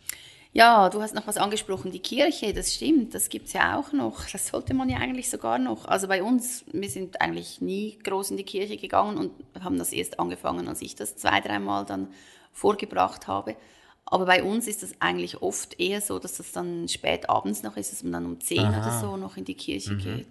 Ja, 0.55 0.91
du 0.91 1.01
hast 1.01 1.15
noch 1.15 1.27
was 1.27 1.39
angesprochen, 1.39 1.91
die 1.93 1.99
Kirche, 1.99 2.53
das 2.53 2.75
stimmt, 2.75 3.15
das 3.15 3.31
gibt 3.31 3.47
es 3.47 3.55
ja 3.55 3.79
auch 3.79 3.93
noch. 3.93 4.29
Das 4.31 4.49
sollte 4.49 4.75
man 4.75 4.91
ja 4.91 4.99
eigentlich 4.99 5.31
sogar 5.31 5.59
noch. 5.59 5.87
Also 5.87 6.09
bei 6.09 6.23
uns, 6.23 6.65
wir 6.73 6.91
sind 6.91 7.23
eigentlich 7.23 7.63
nie 7.63 7.99
groß 8.05 8.33
in 8.33 8.37
die 8.37 8.45
Kirche 8.45 8.77
gegangen 8.77 9.17
und 9.17 9.33
haben 9.65 9.79
das 9.79 9.93
erst 9.93 10.21
angefangen, 10.21 10.69
als 10.69 10.83
ich 10.83 10.95
das 10.95 11.17
zwei, 11.17 11.41
dreimal 11.41 11.87
dann 11.87 12.09
vorgebracht 12.53 13.29
habe. 13.29 13.57
Aber 14.05 14.27
bei 14.27 14.43
uns 14.43 14.67
ist 14.67 14.83
das 14.83 14.93
eigentlich 15.01 15.41
oft 15.41 15.81
eher 15.81 16.03
so, 16.03 16.19
dass 16.19 16.37
das 16.37 16.53
dann 16.53 16.87
spät 16.87 17.31
abends 17.31 17.63
noch 17.63 17.79
ist, 17.79 17.91
dass 17.91 18.03
man 18.03 18.13
dann 18.13 18.27
um 18.27 18.41
zehn 18.41 18.61
Aha. 18.61 18.79
oder 18.79 19.01
so 19.01 19.17
noch 19.17 19.39
in 19.39 19.47
die 19.47 19.55
Kirche 19.55 19.95
mhm. 19.95 19.99
geht. 19.99 20.27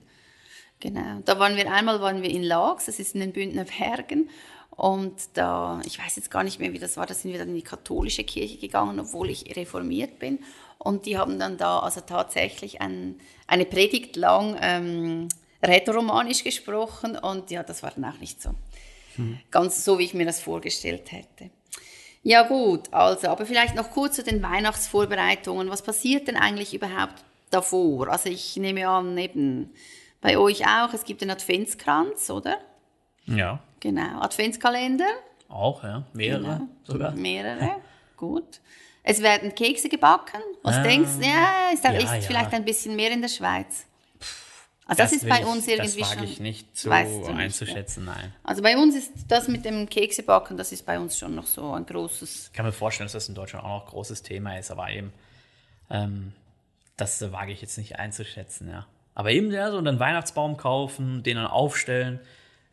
Genau. 0.81 1.21
Da 1.23 1.39
waren 1.39 1.55
wir 1.55 1.71
einmal 1.71 2.01
waren 2.01 2.21
wir 2.21 2.29
in 2.29 2.43
Lags, 2.43 2.87
das 2.87 2.99
ist 2.99 3.13
in 3.13 3.21
den 3.21 3.31
Bündner 3.31 3.65
Bergen. 3.65 4.29
Und 4.71 5.13
da, 5.35 5.79
ich 5.85 5.99
weiß 5.99 6.15
jetzt 6.15 6.31
gar 6.31 6.43
nicht 6.43 6.59
mehr, 6.59 6.73
wie 6.73 6.79
das 6.79 6.97
war, 6.97 7.05
da 7.05 7.13
sind 7.13 7.31
wir 7.31 7.39
dann 7.39 7.49
in 7.49 7.55
die 7.55 7.61
katholische 7.61 8.23
Kirche 8.23 8.57
gegangen, 8.57 8.99
obwohl 8.99 9.29
ich 9.29 9.55
reformiert 9.55 10.17
bin. 10.17 10.39
Und 10.79 11.05
die 11.05 11.17
haben 11.17 11.37
dann 11.37 11.57
da 11.57 11.79
also 11.79 12.01
tatsächlich 12.01 12.81
ein, 12.81 13.19
eine 13.45 13.65
Predigt 13.65 14.15
lang 14.15 14.57
ähm, 14.59 15.27
rätoromanisch 15.61 16.43
gesprochen 16.43 17.15
und 17.15 17.51
ja, 17.51 17.61
das 17.61 17.83
war 17.83 17.91
dann 17.91 18.05
auch 18.05 18.19
nicht 18.19 18.41
so. 18.41 18.49
Hm. 19.17 19.37
Ganz 19.51 19.85
so, 19.85 19.99
wie 19.99 20.05
ich 20.05 20.15
mir 20.15 20.25
das 20.25 20.39
vorgestellt 20.39 21.11
hätte. 21.11 21.51
Ja 22.23 22.47
gut, 22.47 22.91
also, 22.91 23.27
aber 23.27 23.45
vielleicht 23.45 23.75
noch 23.75 23.91
kurz 23.91 24.15
zu 24.15 24.23
den 24.23 24.41
Weihnachtsvorbereitungen. 24.41 25.69
Was 25.69 25.83
passiert 25.83 26.27
denn 26.27 26.37
eigentlich 26.37 26.73
überhaupt 26.73 27.23
davor? 27.51 28.09
Also 28.09 28.29
ich 28.29 28.57
nehme 28.57 28.87
an, 28.87 29.17
eben 29.17 29.71
bei 30.21 30.37
euch 30.37 30.65
auch, 30.65 30.93
es 30.93 31.03
gibt 31.03 31.21
den 31.21 31.31
Adventskranz, 31.31 32.29
oder? 32.29 32.57
Ja. 33.25 33.59
Genau. 33.79 34.21
Adventskalender. 34.21 35.09
Auch, 35.49 35.83
ja. 35.83 36.03
Mehrere 36.13 36.41
genau. 36.41 36.67
sogar. 36.83 37.11
Mehrere. 37.11 37.75
Gut. 38.15 38.61
Es 39.03 39.21
werden 39.21 39.55
Kekse 39.55 39.89
gebacken. 39.89 40.41
Was 40.61 40.77
ähm, 40.77 40.83
denkst 40.83 41.11
du? 41.19 41.25
Ja, 41.25 41.69
ist, 41.73 41.83
da, 41.83 41.91
ja, 41.91 41.99
ist 41.99 42.13
ja. 42.13 42.21
vielleicht 42.21 42.53
ein 42.53 42.63
bisschen 42.63 42.95
mehr 42.95 43.11
in 43.11 43.21
der 43.21 43.29
Schweiz. 43.29 43.87
Also 44.85 45.03
das, 45.03 45.11
das 45.11 45.23
ist 45.23 45.29
bei 45.29 45.45
uns 45.45 45.67
irgendwie 45.67 46.03
schon. 46.03 46.09
Das 46.09 46.17
wage 46.17 46.25
ich 46.25 46.39
nicht 46.39 46.77
so 46.77 46.91
einzuschätzen, 46.91 48.05
nicht, 48.05 48.13
nein. 48.13 48.33
Also 48.43 48.61
bei 48.61 48.77
uns 48.77 48.95
ist 48.95 49.11
das 49.29 49.47
mit 49.47 49.63
dem 49.63 49.87
Keksebacken, 49.87 50.57
das 50.57 50.71
ist 50.71 50.85
bei 50.85 50.99
uns 50.99 51.17
schon 51.17 51.33
noch 51.33 51.47
so 51.47 51.71
ein 51.73 51.85
großes. 51.85 52.47
Ich 52.47 52.53
kann 52.53 52.65
mir 52.65 52.73
vorstellen, 52.73 53.05
dass 53.05 53.13
das 53.13 53.29
in 53.29 53.35
Deutschland 53.35 53.63
auch 53.63 53.69
noch 53.69 53.85
ein 53.85 53.89
großes 53.89 54.21
Thema 54.21 54.57
ist, 54.57 54.69
aber 54.69 54.89
eben, 54.89 55.13
ähm, 55.89 56.33
das 56.97 57.21
wage 57.31 57.53
ich 57.53 57.61
jetzt 57.61 57.77
nicht 57.77 57.99
einzuschätzen, 57.99 58.69
ja. 58.69 58.85
Aber 59.13 59.31
eben 59.31 59.51
ja, 59.51 59.71
so 59.71 59.77
einen 59.77 59.99
Weihnachtsbaum 59.99 60.57
kaufen, 60.57 61.23
den 61.23 61.35
dann 61.35 61.47
aufstellen, 61.47 62.19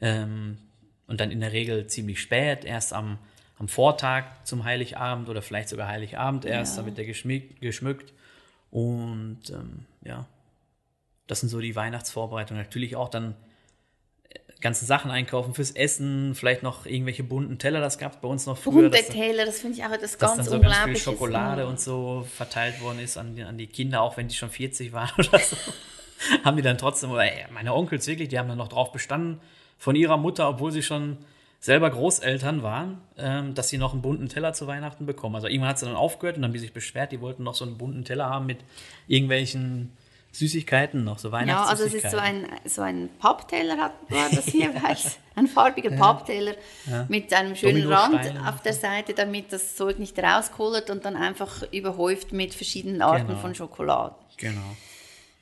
ähm, 0.01 0.59
und 1.09 1.21
dann 1.21 1.31
in 1.31 1.41
der 1.41 1.53
Regel 1.53 1.87
ziemlich 1.89 2.21
spät, 2.21 2.65
erst 2.65 2.93
am, 2.93 3.19
am 3.59 3.67
Vortag 3.67 4.25
zum 4.45 4.65
Heiligabend 4.65 5.29
oder 5.29 5.43
vielleicht 5.43 5.71
sogar 5.71 5.89
Heiligabend 5.89 6.45
erst, 6.45 6.77
ja. 6.77 6.83
damit 6.83 6.99
der 6.99 7.07
geschmückt, 7.07 7.61
geschmückt. 7.61 8.13
Und 8.71 9.41
ähm, 9.51 9.87
ja, 10.05 10.27
das 11.27 11.41
sind 11.41 11.49
so 11.49 11.61
die 11.61 11.75
Weihnachtsvorbereitungen. 11.75 12.63
Natürlich 12.63 12.95
auch 12.95 13.09
dann 13.09 13.35
äh, 14.29 14.39
ganze 14.61 14.85
Sachen 14.85 15.11
einkaufen 15.11 15.55
fürs 15.55 15.71
Essen, 15.71 16.35
vielleicht 16.35 16.63
noch 16.63 16.85
irgendwelche 16.85 17.25
bunten 17.25 17.59
Teller, 17.59 17.81
das 17.81 17.97
gab 17.97 18.13
es 18.13 18.21
bei 18.21 18.29
uns 18.29 18.45
noch 18.45 18.59
früher. 18.59 18.91
Bunte 18.91 19.03
Teller, 19.07 19.47
das 19.47 19.61
finde 19.61 19.79
ich 19.79 19.85
auch 19.85 19.97
das 19.97 20.19
ganz 20.19 20.47
so 20.47 20.61
ganz 20.61 20.77
viel 20.85 20.97
Schokolade 20.97 21.67
und 21.67 21.81
so 21.81 22.27
verteilt 22.37 22.83
worden 22.83 22.99
ist 22.99 23.17
an 23.17 23.35
die, 23.35 23.43
an 23.43 23.57
die 23.57 23.67
Kinder, 23.67 24.03
auch 24.03 24.19
wenn 24.19 24.29
die 24.29 24.35
schon 24.35 24.51
40 24.51 24.93
waren 24.93 25.11
oder 25.27 25.39
so. 25.39 25.57
haben 26.45 26.57
die 26.57 26.63
dann 26.63 26.79
trotzdem, 26.79 27.11
oder 27.11 27.25
meine 27.53 27.75
Onkels 27.75 28.07
wirklich, 28.07 28.29
die 28.29 28.39
haben 28.39 28.49
dann 28.49 28.59
noch 28.59 28.69
drauf 28.69 28.93
bestanden, 28.93 29.41
von 29.79 29.95
ihrer 29.95 30.17
Mutter, 30.17 30.49
obwohl 30.49 30.73
sie 30.73 30.83
schon 30.83 31.19
selber 31.61 31.91
Großeltern 31.91 32.63
waren, 32.63 33.01
ähm, 33.17 33.55
dass 33.55 33.69
sie 33.69 33.79
noch 33.79 33.93
einen 33.93 34.03
bunten 34.03 34.29
Teller 34.29 34.53
zu 34.53 34.67
Weihnachten 34.67 35.07
bekommen. 35.07 35.35
Also 35.35 35.49
irgendwann 35.49 35.71
hat 35.71 35.79
sie 35.79 35.87
dann 35.87 35.97
aufgehört 35.97 36.37
und 36.37 36.43
dann 36.43 36.51
haben 36.51 36.55
die 36.55 36.61
sich 36.61 36.73
beschwert, 36.73 37.13
die 37.13 37.21
wollten 37.21 37.43
noch 37.43 37.55
so 37.55 37.65
einen 37.65 37.79
bunten 37.79 38.05
Teller 38.05 38.31
haben 38.31 38.47
mit 38.47 38.59
irgendwelchen 39.09 39.97
Süßigkeiten 40.31 41.05
noch, 41.05 41.19
so 41.19 41.33
Weihnachtssüßigkeiten. 41.33 41.65
Ja, 41.65 41.71
also 41.71 41.85
es 41.85 42.05
ist 42.05 42.11
so 42.11 42.19
ein, 42.19 42.47
so 42.65 42.83
ein 42.83 43.09
Pappteller, 43.19 43.77
hat, 43.79 43.93
war 44.09 44.29
das 44.31 44.45
hier, 44.45 44.73
ein 45.35 45.47
farbiger 45.47 45.91
ja. 45.91 45.97
Pappteller 45.97 46.55
ja. 46.87 47.07
mit 47.09 47.33
einem 47.33 47.57
schönen 47.57 47.91
Rand 47.91 48.39
auf 48.47 48.63
der 48.63 48.75
Seite, 48.75 49.15
damit 49.15 49.53
das 49.53 49.75
Zeug 49.75 49.99
nicht 49.99 50.19
rauskullert 50.19 50.91
und 50.91 51.05
dann 51.05 51.17
einfach 51.17 51.65
überhäuft 51.73 52.33
mit 52.33 52.55
verschiedenen 52.55 53.03
Arten 53.03 53.27
genau. 53.27 53.41
von 53.41 53.55
Schokolade. 53.55 54.15
Genau. 54.37 54.77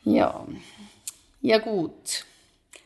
Ja, 0.07 0.47
ja 1.42 1.59
gut. 1.59 2.25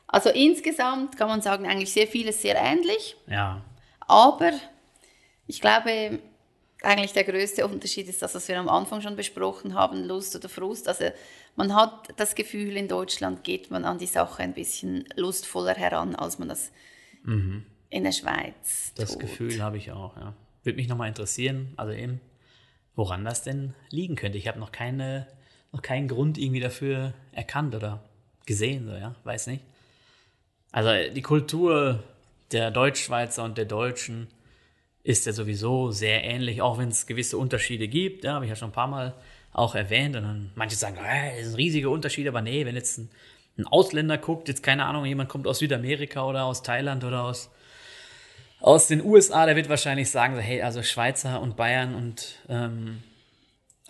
Also 0.09 0.31
insgesamt 0.31 1.17
kann 1.17 1.29
man 1.29 1.43
sagen, 1.43 1.67
eigentlich 1.67 1.93
sehr 1.93 2.07
vieles 2.07 2.43
sehr 2.43 2.57
ähnlich. 2.57 3.15
Ja. 3.29 3.63
Aber 4.01 4.53
ich 5.47 5.61
glaube, 5.61 6.19
eigentlich 6.83 7.13
der 7.13 7.25
größte 7.25 7.65
Unterschied 7.67 8.09
ist 8.09 8.23
das, 8.23 8.35
was 8.35 8.49
wir 8.49 8.59
am 8.59 8.69
Anfang 8.69 9.03
schon 9.03 9.17
besprochen 9.17 9.75
haben, 9.75 10.05
Lust 10.05 10.35
oder 10.35 10.49
Frust. 10.49 10.89
Also 10.89 11.05
man 11.57 11.75
hat 11.75 12.09
das 12.17 12.35
Gefühl, 12.35 12.77
in 12.77 12.89
Deutschland 12.89 13.45
geht 13.45 13.71
man 13.71 13.85
an 13.85 13.99
die 13.99 14.07
Sache 14.07 14.43
ein 14.43 14.55
bisschen 14.55 15.05
lustvoller 15.15 15.75
heran, 15.75 16.17
als 16.17 16.39
man 16.39 16.49
das 16.49 16.73
mhm. 17.23 17.67
in 17.91 18.03
der 18.03 18.13
Schweiz 18.13 18.93
Das 18.97 19.13
tut. 19.13 19.21
Gefühl 19.21 19.63
habe 19.63 19.77
ich 19.77 19.93
auch, 19.93 20.17
ja. 20.17 20.35
Würde 20.63 20.77
mich 20.77 20.89
nochmal 20.89 21.09
interessieren, 21.09 21.73
also 21.77 21.93
eben, 21.93 22.21
woran 22.95 23.25
das 23.25 23.43
denn 23.43 23.75
liegen 23.91 24.17
könnte. 24.17 24.39
Ich 24.39 24.49
habe 24.49 24.59
noch, 24.59 24.73
keine, 24.73 25.27
noch 25.73 25.83
keinen 25.83 26.09
Grund 26.09 26.39
irgendwie 26.39 26.61
dafür 26.61 27.15
erkannt 27.33 27.75
oder 27.75 28.03
gesehen, 28.47 28.87
so, 28.87 28.95
ja, 28.95 29.15
weiß 29.25 29.47
nicht. 29.49 29.63
Also 30.73 30.91
die 31.13 31.23
Kultur 31.23 32.03
der 32.53 32.71
Deutschschweizer 32.71 33.45
und 33.45 33.59
der 33.59 33.65
Deutschen 33.65 34.29
ist 35.03 35.27
ja 35.27 35.33
sowieso 35.33 35.91
sehr 35.91 36.25
ähnlich, 36.25 36.63
auch 36.63 36.79
wenn 36.79 36.89
es 36.89 37.07
gewisse 37.07 37.39
Unterschiede 37.39 37.89
gibt. 37.89 38.25
Ja, 38.25 38.35
habe 38.35 38.45
ich 38.45 38.49
ja 38.51 38.57
schon 38.57 38.71
ein 38.71 38.73
paar 38.73 38.87
Mal 38.87 39.15
auch 39.53 39.75
erwähnt. 39.75 40.17
Und 40.17 40.23
dann 40.23 40.53
manche 40.55 40.77
sagen, 40.77 40.97
äh, 40.97 41.39
das 41.39 41.49
sind 41.49 41.57
riesige 41.57 41.91
Unterschiede, 41.91 42.31
aber 42.31 42.43
nee, 42.43 42.67
wenn 42.67 42.75
jetzt 42.75 42.99
ein, 42.99 43.11
ein, 43.59 43.67
Ausländer 43.67 44.19
guckt, 44.19 44.49
jetzt 44.49 44.63
keine 44.63 44.85
Ahnung, 44.85 45.05
jemand 45.05 45.29
kommt 45.29 45.47
aus 45.47 45.59
Südamerika 45.59 46.25
oder 46.27 46.45
aus 46.45 46.63
Thailand 46.63 47.05
oder 47.05 47.25
aus, 47.25 47.51
aus 48.61 48.89
den 48.89 49.03
USA, 49.03 49.47
der 49.47 49.57
wird 49.57 49.69
wahrscheinlich 49.69 50.11
sagen, 50.11 50.37
so, 50.37 50.41
hey, 50.41 50.63
also 50.63 50.83
Schweizer 50.83 51.41
und 51.41 51.57
Bayern 51.57 51.95
und 51.95 52.37
ähm, 52.49 53.03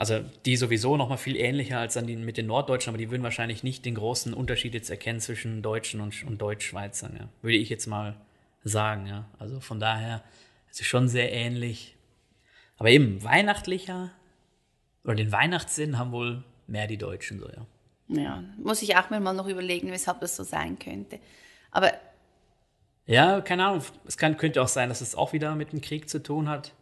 also 0.00 0.20
die 0.46 0.56
sowieso 0.56 0.96
noch 0.96 1.10
mal 1.10 1.18
viel 1.18 1.36
ähnlicher 1.36 1.78
als 1.78 1.98
an 1.98 2.06
die 2.06 2.16
mit 2.16 2.38
den 2.38 2.46
Norddeutschen, 2.46 2.90
aber 2.90 2.96
die 2.96 3.10
würden 3.10 3.22
wahrscheinlich 3.22 3.62
nicht 3.62 3.84
den 3.84 3.96
großen 3.96 4.32
Unterschied 4.32 4.72
jetzt 4.72 4.88
erkennen 4.88 5.20
zwischen 5.20 5.60
Deutschen 5.60 6.00
und, 6.00 6.24
und 6.24 6.40
Deutschschweizern, 6.40 7.16
ja. 7.20 7.28
Würde 7.42 7.58
ich 7.58 7.68
jetzt 7.68 7.86
mal 7.86 8.16
sagen, 8.64 9.06
ja. 9.06 9.26
Also 9.38 9.60
von 9.60 9.78
daher 9.78 10.24
es 10.70 10.80
ist 10.80 10.86
schon 10.86 11.06
sehr 11.06 11.30
ähnlich. 11.30 11.98
Aber 12.78 12.88
eben 12.88 13.22
weihnachtlicher 13.22 14.10
oder 15.04 15.16
den 15.16 15.32
Weihnachtssinn 15.32 15.98
haben 15.98 16.12
wohl 16.12 16.44
mehr 16.66 16.86
die 16.86 16.96
Deutschen 16.96 17.38
so, 17.38 17.46
ja. 17.50 17.66
Ja, 18.08 18.42
muss 18.56 18.80
ich 18.80 18.96
auch 18.96 19.10
mir 19.10 19.20
mal 19.20 19.34
noch 19.34 19.48
überlegen, 19.48 19.90
weshalb 19.90 20.20
das 20.20 20.34
so 20.34 20.44
sein 20.44 20.78
könnte. 20.78 21.18
Aber 21.72 21.92
ja, 23.04 23.42
keine 23.42 23.66
Ahnung. 23.66 23.82
Es 24.06 24.16
kann, 24.16 24.38
könnte 24.38 24.62
auch 24.62 24.68
sein, 24.68 24.88
dass 24.88 25.02
es 25.02 25.14
auch 25.14 25.34
wieder 25.34 25.54
mit 25.56 25.72
dem 25.72 25.82
Krieg 25.82 26.08
zu 26.08 26.22
tun 26.22 26.48
hat. 26.48 26.72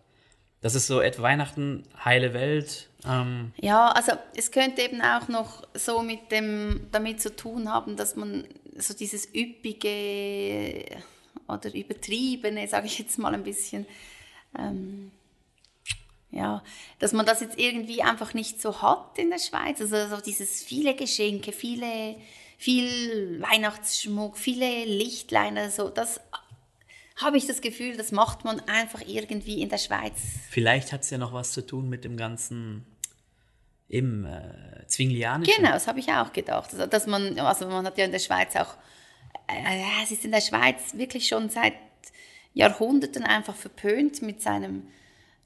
Das 0.60 0.74
ist 0.74 0.88
so 0.88 1.00
etwa 1.00 1.22
Weihnachten, 1.22 1.84
heile 2.04 2.34
Welt. 2.34 2.88
Ähm, 3.06 3.52
Ja, 3.58 3.88
also 3.90 4.12
es 4.36 4.50
könnte 4.50 4.82
eben 4.82 5.00
auch 5.00 5.28
noch 5.28 5.62
so 5.74 6.02
mit 6.02 6.32
dem 6.32 6.88
damit 6.90 7.20
zu 7.20 7.34
tun 7.34 7.72
haben, 7.72 7.96
dass 7.96 8.16
man 8.16 8.44
so 8.76 8.94
dieses 8.94 9.26
üppige 9.32 10.84
oder 11.46 11.72
übertriebene, 11.72 12.66
sage 12.66 12.86
ich 12.86 12.98
jetzt 12.98 13.18
mal 13.18 13.34
ein 13.34 13.44
bisschen, 13.44 13.86
ähm, 14.58 15.12
ja, 16.30 16.62
dass 16.98 17.12
man 17.12 17.24
das 17.24 17.40
jetzt 17.40 17.58
irgendwie 17.58 18.02
einfach 18.02 18.34
nicht 18.34 18.60
so 18.60 18.82
hat 18.82 19.18
in 19.18 19.30
der 19.30 19.38
Schweiz. 19.38 19.80
Also 19.80 20.08
so 20.08 20.20
dieses 20.20 20.62
viele 20.62 20.94
Geschenke, 20.94 21.52
viele, 21.52 22.16
viel 22.58 23.40
Weihnachtsschmuck, 23.40 24.36
viele 24.36 24.84
Lichtlein, 24.84 25.56
also 25.56 25.88
das 25.88 26.20
habe 27.20 27.36
ich 27.36 27.46
das 27.46 27.60
Gefühl, 27.60 27.96
das 27.96 28.12
macht 28.12 28.44
man 28.44 28.60
einfach 28.60 29.02
irgendwie 29.06 29.60
in 29.60 29.68
der 29.68 29.78
Schweiz 29.78 30.14
vielleicht 30.58 30.92
hat 30.92 31.02
es 31.02 31.10
ja 31.10 31.18
noch 31.18 31.32
was 31.32 31.52
zu 31.52 31.64
tun 31.64 31.88
mit 31.88 32.04
dem 32.04 32.16
ganzen 32.16 32.84
im 33.88 34.26
äh, 34.26 34.86
Zwinglianischen. 34.86 35.54
Genau, 35.56 35.72
das 35.72 35.86
habe 35.86 36.00
ich 36.00 36.08
auch 36.12 36.32
gedacht. 36.32 36.70
Also, 36.72 36.86
dass 36.86 37.06
man, 37.06 37.38
also 37.38 37.66
man 37.66 37.86
hat 37.86 37.96
ja 37.96 38.04
in 38.04 38.12
der 38.12 38.18
Schweiz 38.18 38.54
auch, 38.56 38.74
äh, 39.46 40.02
es 40.02 40.10
ist 40.10 40.24
in 40.24 40.32
der 40.32 40.40
Schweiz 40.40 40.94
wirklich 40.94 41.26
schon 41.26 41.48
seit 41.48 41.74
Jahrhunderten 42.54 43.22
einfach 43.22 43.54
verpönt, 43.54 44.20
mit 44.20 44.42
seinem 44.42 44.88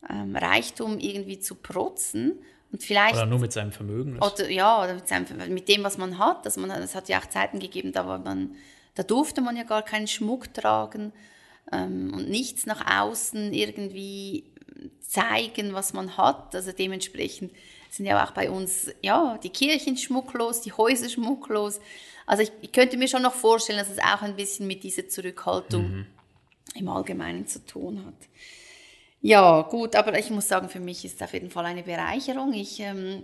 ähm, 0.08 0.35
Reichtum 0.35 0.98
irgendwie 0.98 1.38
zu 1.38 1.56
protzen. 1.56 2.38
Und 2.72 2.82
vielleicht, 2.82 3.14
Oder 3.14 3.26
nur 3.26 3.38
mit 3.38 3.52
seinem 3.52 3.70
Vermögen. 3.70 4.18
Oder, 4.18 4.50
ja, 4.50 4.82
oder 4.82 4.94
mit, 4.94 5.06
seinem, 5.06 5.26
mit 5.54 5.68
dem, 5.68 5.85
was 5.85 5.98
man 5.98 6.18
hat. 6.18 6.46
Dass 6.46 6.56
man, 6.56 6.70
es 6.70 6.94
hat 6.94 7.08
ja 7.08 7.20
auch 7.20 7.26
Zeiten 7.26 7.61
gegeben, 7.61 7.92
da, 7.92 8.08
war 8.08 8.18
man, 8.18 8.56
da 8.94 9.02
durfte 9.02 9.40
man 9.40 9.56
ja 9.56 9.62
gar 9.62 9.82
keinen 9.82 10.08
Schmuck 10.08 10.52
tragen 10.54 11.12
ähm, 11.72 12.12
und 12.14 12.28
nichts 12.28 12.66
nach 12.66 13.02
außen 13.02 13.52
irgendwie 13.52 14.44
zeigen, 15.00 15.74
was 15.74 15.92
man 15.92 16.16
hat. 16.16 16.54
Also 16.54 16.72
dementsprechend 16.72 17.52
sind 17.90 18.06
ja 18.06 18.24
auch 18.24 18.32
bei 18.32 18.50
uns 18.50 18.90
ja, 19.02 19.38
die 19.42 19.50
Kirchen 19.50 19.96
schmucklos, 19.96 20.61
die 20.61 20.72
Häuser 20.72 21.08
schmucklos. 21.08 21.80
Also 22.26 22.44
ich, 22.44 22.52
ich 22.62 22.72
könnte 22.72 22.96
mir 22.96 23.08
schon 23.08 23.22
noch 23.22 23.35
vorstellen, 23.35 23.78
dass 23.78 23.90
es 23.90 23.98
auch 23.98 24.22
ein 24.22 24.37
bisschen 24.37 24.66
mit 24.66 24.82
dieser 24.82 25.08
Zurückhaltung 25.08 26.06
im 26.74 26.88
Allgemeinen 26.88 27.46
zu 27.46 27.64
tun 27.64 28.04
hat. 28.06 28.14
Ja, 29.20 29.62
gut, 29.62 29.94
aber 29.94 30.18
ich 30.18 30.30
muss 30.30 30.48
sagen, 30.48 30.68
für 30.68 30.80
mich 30.80 31.04
ist 31.04 31.16
es 31.16 31.22
auf 31.22 31.32
jeden 31.32 31.50
Fall 31.50 31.66
eine 31.66 31.82
Bereicherung. 31.82 32.52
Ich, 32.54 32.80
ähm, 32.80 33.22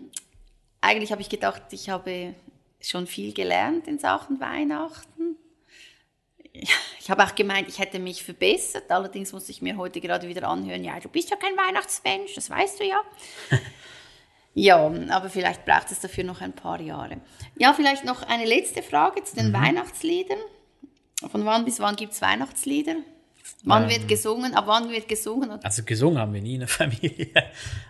eigentlich 0.81 1.11
habe 1.11 1.23
ich 1.23 1.29
gedacht, 1.29 1.63
ich 1.73 1.89
habe 1.91 2.35
schon 2.81 3.07
viel 3.07 3.33
gelernt 3.33 3.89
in 3.89 3.99
Sachen 3.99 4.39
Weihnachten. 4.39 5.28
Ich 7.01 7.11
habe 7.11 7.25
auch 7.25 7.35
gemeint, 7.35 7.71
ich 7.71 7.79
hätte 7.79 7.99
mich 7.99 8.23
verbessert. 8.23 8.91
Allerdings 8.91 9.33
musste 9.33 9.51
ich 9.51 9.63
mir 9.63 9.79
heute 9.79 9.99
gerade 9.99 10.29
wieder 10.29 10.47
anhören, 10.47 10.85
ja, 10.85 11.01
du 11.01 11.09
bist 11.09 11.31
ja 11.31 11.37
kein 11.37 11.57
Weihnachtsmensch, 11.57 12.35
das 12.35 12.51
weißt 12.51 12.81
du 12.81 12.85
ja. 12.85 13.01
ja, 14.55 14.77
aber 15.09 15.31
vielleicht 15.31 15.65
braucht 15.65 15.91
es 15.91 16.01
dafür 16.01 16.25
noch 16.25 16.43
ein 16.43 16.53
paar 16.53 16.83
Jahre. 16.83 17.17
Ja, 17.57 17.73
vielleicht 17.73 18.05
noch 18.05 18.23
eine 18.25 18.45
letzte 18.45 18.83
Frage 18.83 19.25
zu 19.25 19.37
den 19.37 19.55
Weihnachtsliedern. 19.55 20.39
Von 21.31 21.47
wann 21.47 21.65
bis 21.65 21.81
wann 21.81 21.97
gibt 21.97 22.13
es 22.13 22.21
Weihnachtslieder? 22.21 22.97
Wann 23.65 23.89
wird 23.89 24.07
gesungen? 24.07 24.55
Ab 24.55 24.65
wann 24.67 24.91
wird 24.91 25.09
gesungen? 25.09 25.51
Also 25.65 25.83
gesungen 25.85 26.19
haben 26.19 26.35
wir 26.35 26.43
nie 26.43 26.55
in 26.55 26.61
der 26.61 26.69
Familie. 26.81 27.33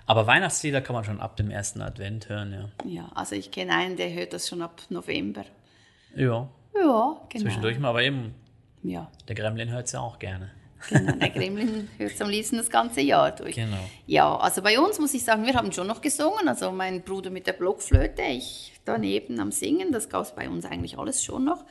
Aber 0.06 0.28
Weihnachtslieder 0.28 0.80
kann 0.80 0.94
man 0.94 1.04
schon 1.04 1.20
ab 1.20 1.36
dem 1.36 1.50
ersten 1.50 1.82
Advent 1.82 2.28
hören, 2.28 2.52
ja. 2.52 2.88
Ja, 2.88 3.10
also 3.16 3.34
ich 3.34 3.50
kenne 3.50 3.72
einen, 3.74 3.96
der 3.96 4.12
hört 4.12 4.32
das 4.32 4.48
schon 4.48 4.62
ab 4.62 4.80
November. 4.90 5.44
Ja, 6.14 6.48
Ja, 6.74 7.20
genau. 7.28 7.42
zwischendurch 7.44 7.78
mal, 7.80 7.88
aber 7.88 8.02
eben, 8.02 8.34
Ja, 8.82 9.10
der 9.26 9.34
Gremlin 9.34 9.70
hört 9.70 9.86
es 9.86 9.92
ja 9.92 10.00
auch 10.00 10.18
gerne. 10.18 10.50
genau. 10.88 11.12
Der 11.12 11.30
Gremlin 11.30 11.88
hört 11.98 12.12
es 12.12 12.20
am 12.20 12.28
liebsten 12.30 12.56
das 12.56 12.70
ganze 12.70 13.00
Jahr 13.00 13.32
durch. 13.32 13.56
Genau. 13.56 13.78
Ja, 14.06 14.36
also 14.36 14.62
bei 14.62 14.78
uns 14.78 14.98
muss 14.98 15.12
ich 15.14 15.24
sagen, 15.24 15.44
wir 15.44 15.54
haben 15.54 15.72
schon 15.72 15.86
noch 15.86 16.00
gesungen. 16.00 16.48
Also 16.48 16.70
mein 16.70 17.02
Bruder 17.02 17.30
mit 17.30 17.46
der 17.46 17.52
Blockflöte, 17.54 18.22
ich 18.22 18.72
daneben 18.84 19.40
am 19.40 19.50
Singen, 19.52 19.92
das 19.92 20.08
gab 20.08 20.22
es 20.22 20.34
bei 20.34 20.48
uns 20.48 20.64
eigentlich 20.64 20.98
alles 20.98 21.22
schon 21.24 21.44
noch. 21.44 21.64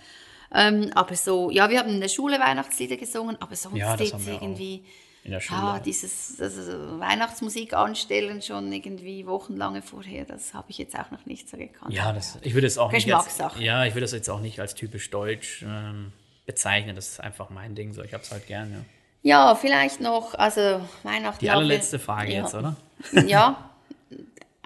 Ähm, 0.53 0.91
aber 0.93 1.15
so, 1.15 1.49
ja, 1.51 1.69
wir 1.69 1.79
haben 1.79 1.89
in 1.89 2.01
der 2.01 2.07
Schule 2.07 2.39
Weihnachtslieder 2.39 2.97
gesungen, 2.97 3.37
aber 3.41 3.55
sonst 3.55 3.77
Ja, 3.77 3.97
das 3.97 4.11
jetzt 4.11 4.27
irgendwie, 4.27 4.83
In 5.23 5.31
der 5.31 5.41
Schule. 5.41 5.59
ja, 5.59 5.79
dieses 5.79 6.39
also 6.39 6.99
Weihnachtsmusik 6.99 7.73
anstellen 7.73 8.41
schon 8.41 8.71
irgendwie 8.71 9.25
wochenlange 9.25 9.81
vorher, 9.81 10.23
das 10.23 10.53
habe 10.53 10.67
ich 10.69 10.77
jetzt 10.77 10.97
auch 10.97 11.11
noch 11.11 11.25
nicht 11.25 11.49
so 11.49 11.57
gekannt. 11.57 11.93
Ja, 11.93 12.13
das, 12.13 12.37
ich 12.43 12.53
würde 12.53 12.67
es 12.67 12.77
auch 12.77 12.91
nicht 12.91 13.13
als, 13.13 13.37
ja, 13.59 13.85
ich 13.85 13.93
würde 13.93 14.05
es 14.05 14.13
jetzt 14.13 14.29
auch 14.29 14.39
nicht 14.39 14.59
als 14.61 14.73
typisch 14.73 15.09
deutsch 15.09 15.65
ähm, 15.67 16.13
bezeichnen. 16.47 16.95
Das 16.95 17.09
ist 17.09 17.19
einfach 17.19 17.51
mein 17.51 17.75
Ding. 17.75 17.93
So, 17.93 18.01
ich 18.01 18.13
habe 18.13 18.23
es 18.23 18.31
halt 18.31 18.47
gern. 18.47 18.71
Ja. 18.71 18.79
Ja, 19.23 19.55
vielleicht 19.55 19.99
noch, 20.01 20.33
also 20.35 20.81
Weihnachten. 21.03 21.39
Die 21.41 21.45
wir- 21.47 21.53
allerletzte 21.53 21.99
Frage 21.99 22.33
ja. 22.33 22.41
jetzt, 22.43 22.55
oder? 22.55 22.75
Ja, 23.27 23.71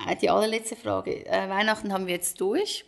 äh, 0.08 0.16
die 0.16 0.30
allerletzte 0.30 0.76
Frage. 0.78 1.26
Äh, 1.26 1.50
Weihnachten 1.50 1.92
haben 1.92 2.06
wir 2.08 2.14
jetzt 2.14 2.40
durch. 2.40 2.86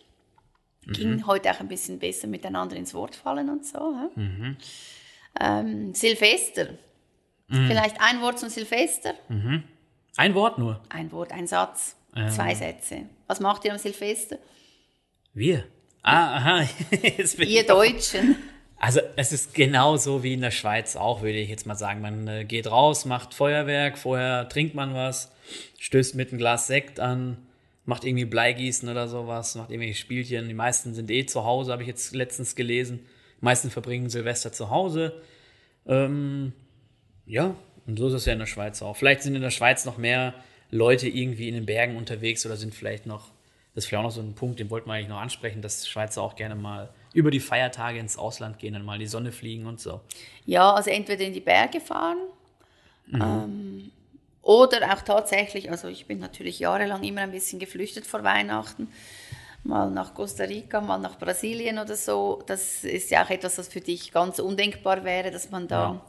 Ging 0.85 1.25
heute 1.27 1.49
auch 1.51 1.59
ein 1.61 1.69
bisschen 1.69 1.97
besser 1.97 2.27
miteinander 2.27 2.75
ins 2.75 2.93
Wort 2.93 3.15
fallen 3.15 3.49
und 3.49 3.65
so. 3.65 3.95
hä? 4.17 4.55
Ähm, 5.39 5.93
Silvester. 5.93 6.67
Vielleicht 7.49 8.01
ein 8.01 8.19
Wort 8.21 8.37
zum 8.39 8.49
Silvester. 8.49 9.13
Ein 10.17 10.35
Wort 10.35 10.57
nur. 10.57 10.81
Ein 10.89 11.11
Wort, 11.13 11.31
ein 11.31 11.47
Satz, 11.47 11.95
zwei 12.29 12.53
Sätze. 12.53 13.03
Was 13.27 13.39
macht 13.39 13.63
ihr 13.63 13.71
am 13.71 13.77
Silvester? 13.77 14.37
Wir. 15.33 15.63
Ah, 16.01 16.35
aha. 16.37 16.67
Jetzt 17.01 17.37
bin 17.37 17.47
Ihr 17.47 17.65
Deutschen. 17.65 18.35
Also 18.77 18.99
es 19.15 19.31
ist 19.31 19.53
genauso 19.53 20.23
wie 20.23 20.33
in 20.33 20.41
der 20.41 20.51
Schweiz 20.51 20.95
auch, 20.95 21.21
würde 21.21 21.37
ich 21.37 21.49
jetzt 21.49 21.65
mal 21.65 21.75
sagen. 21.75 22.01
Man 22.01 22.27
äh, 22.27 22.45
geht 22.45 22.69
raus, 22.69 23.05
macht 23.05 23.33
Feuerwerk, 23.33 23.97
vorher 23.97 24.49
trinkt 24.49 24.75
man 24.75 24.93
was, 24.93 25.31
stößt 25.79 26.15
mit 26.15 26.29
einem 26.29 26.39
Glas 26.39 26.67
Sekt 26.67 26.99
an, 26.99 27.37
macht 27.85 28.03
irgendwie 28.03 28.25
Bleigießen 28.25 28.89
oder 28.89 29.07
sowas, 29.07 29.55
macht 29.55 29.69
irgendwelche 29.69 29.99
Spielchen. 29.99 30.47
Die 30.47 30.53
meisten 30.53 30.93
sind 30.93 31.11
eh 31.11 31.25
zu 31.25 31.45
Hause, 31.45 31.71
habe 31.71 31.83
ich 31.83 31.87
jetzt 31.87 32.13
letztens 32.13 32.55
gelesen. 32.55 32.99
Die 33.39 33.45
meisten 33.45 33.69
verbringen 33.69 34.09
Silvester 34.09 34.51
zu 34.51 34.69
Hause. 34.69 35.21
Ähm, 35.85 36.53
ja, 37.25 37.55
und 37.85 37.97
so 37.97 38.07
ist 38.07 38.13
es 38.13 38.25
ja 38.25 38.33
in 38.33 38.39
der 38.39 38.45
Schweiz 38.45 38.81
auch. 38.81 38.95
Vielleicht 38.95 39.23
sind 39.23 39.35
in 39.35 39.41
der 39.41 39.49
Schweiz 39.49 39.85
noch 39.85 39.97
mehr 39.97 40.33
Leute 40.71 41.07
irgendwie 41.07 41.47
in 41.47 41.55
den 41.55 41.65
Bergen 41.65 41.97
unterwegs 41.97 42.45
oder 42.45 42.55
sind 42.55 42.73
vielleicht 42.73 43.05
noch, 43.05 43.29
das 43.75 43.83
ist 43.83 43.89
vielleicht 43.89 43.99
auch 43.99 44.07
noch 44.07 44.11
so 44.11 44.21
ein 44.21 44.33
Punkt, 44.33 44.59
den 44.59 44.69
wollten 44.69 44.87
wir 44.89 44.93
eigentlich 44.93 45.09
noch 45.09 45.21
ansprechen, 45.21 45.61
dass 45.61 45.87
Schweizer 45.87 46.21
auch 46.21 46.35
gerne 46.35 46.55
mal 46.55 46.89
über 47.13 47.31
die 47.31 47.39
Feiertage 47.39 47.99
ins 47.99 48.17
Ausland 48.17 48.59
gehen 48.59 48.75
und 48.75 48.85
mal 48.85 48.95
in 48.95 49.01
die 49.01 49.07
Sonne 49.07 49.31
fliegen 49.31 49.65
und 49.65 49.79
so. 49.79 50.01
Ja, 50.45 50.73
also 50.73 50.89
entweder 50.89 51.23
in 51.23 51.33
die 51.33 51.39
Berge 51.41 51.79
fahren 51.79 52.17
ähm, 53.13 53.91
oder 54.41 54.93
auch 54.93 55.01
tatsächlich, 55.01 55.69
also 55.71 55.87
ich 55.87 56.05
bin 56.05 56.19
natürlich 56.19 56.59
jahrelang 56.59 57.03
immer 57.03 57.21
ein 57.21 57.31
bisschen 57.31 57.59
geflüchtet 57.59 58.05
vor 58.05 58.23
Weihnachten, 58.23 58.87
mal 59.63 59.89
nach 59.89 60.13
Costa 60.13 60.43
Rica, 60.43 60.81
mal 60.81 60.97
nach 60.97 61.17
Brasilien 61.17 61.79
oder 61.79 61.95
so. 61.95 62.43
Das 62.47 62.83
ist 62.83 63.11
ja 63.11 63.23
auch 63.23 63.29
etwas, 63.29 63.57
was 63.57 63.67
für 63.67 63.81
dich 63.81 64.11
ganz 64.11 64.39
undenkbar 64.39 65.03
wäre, 65.03 65.31
dass 65.31 65.49
man 65.51 65.67
da 65.67 65.93
Ja. 65.93 66.01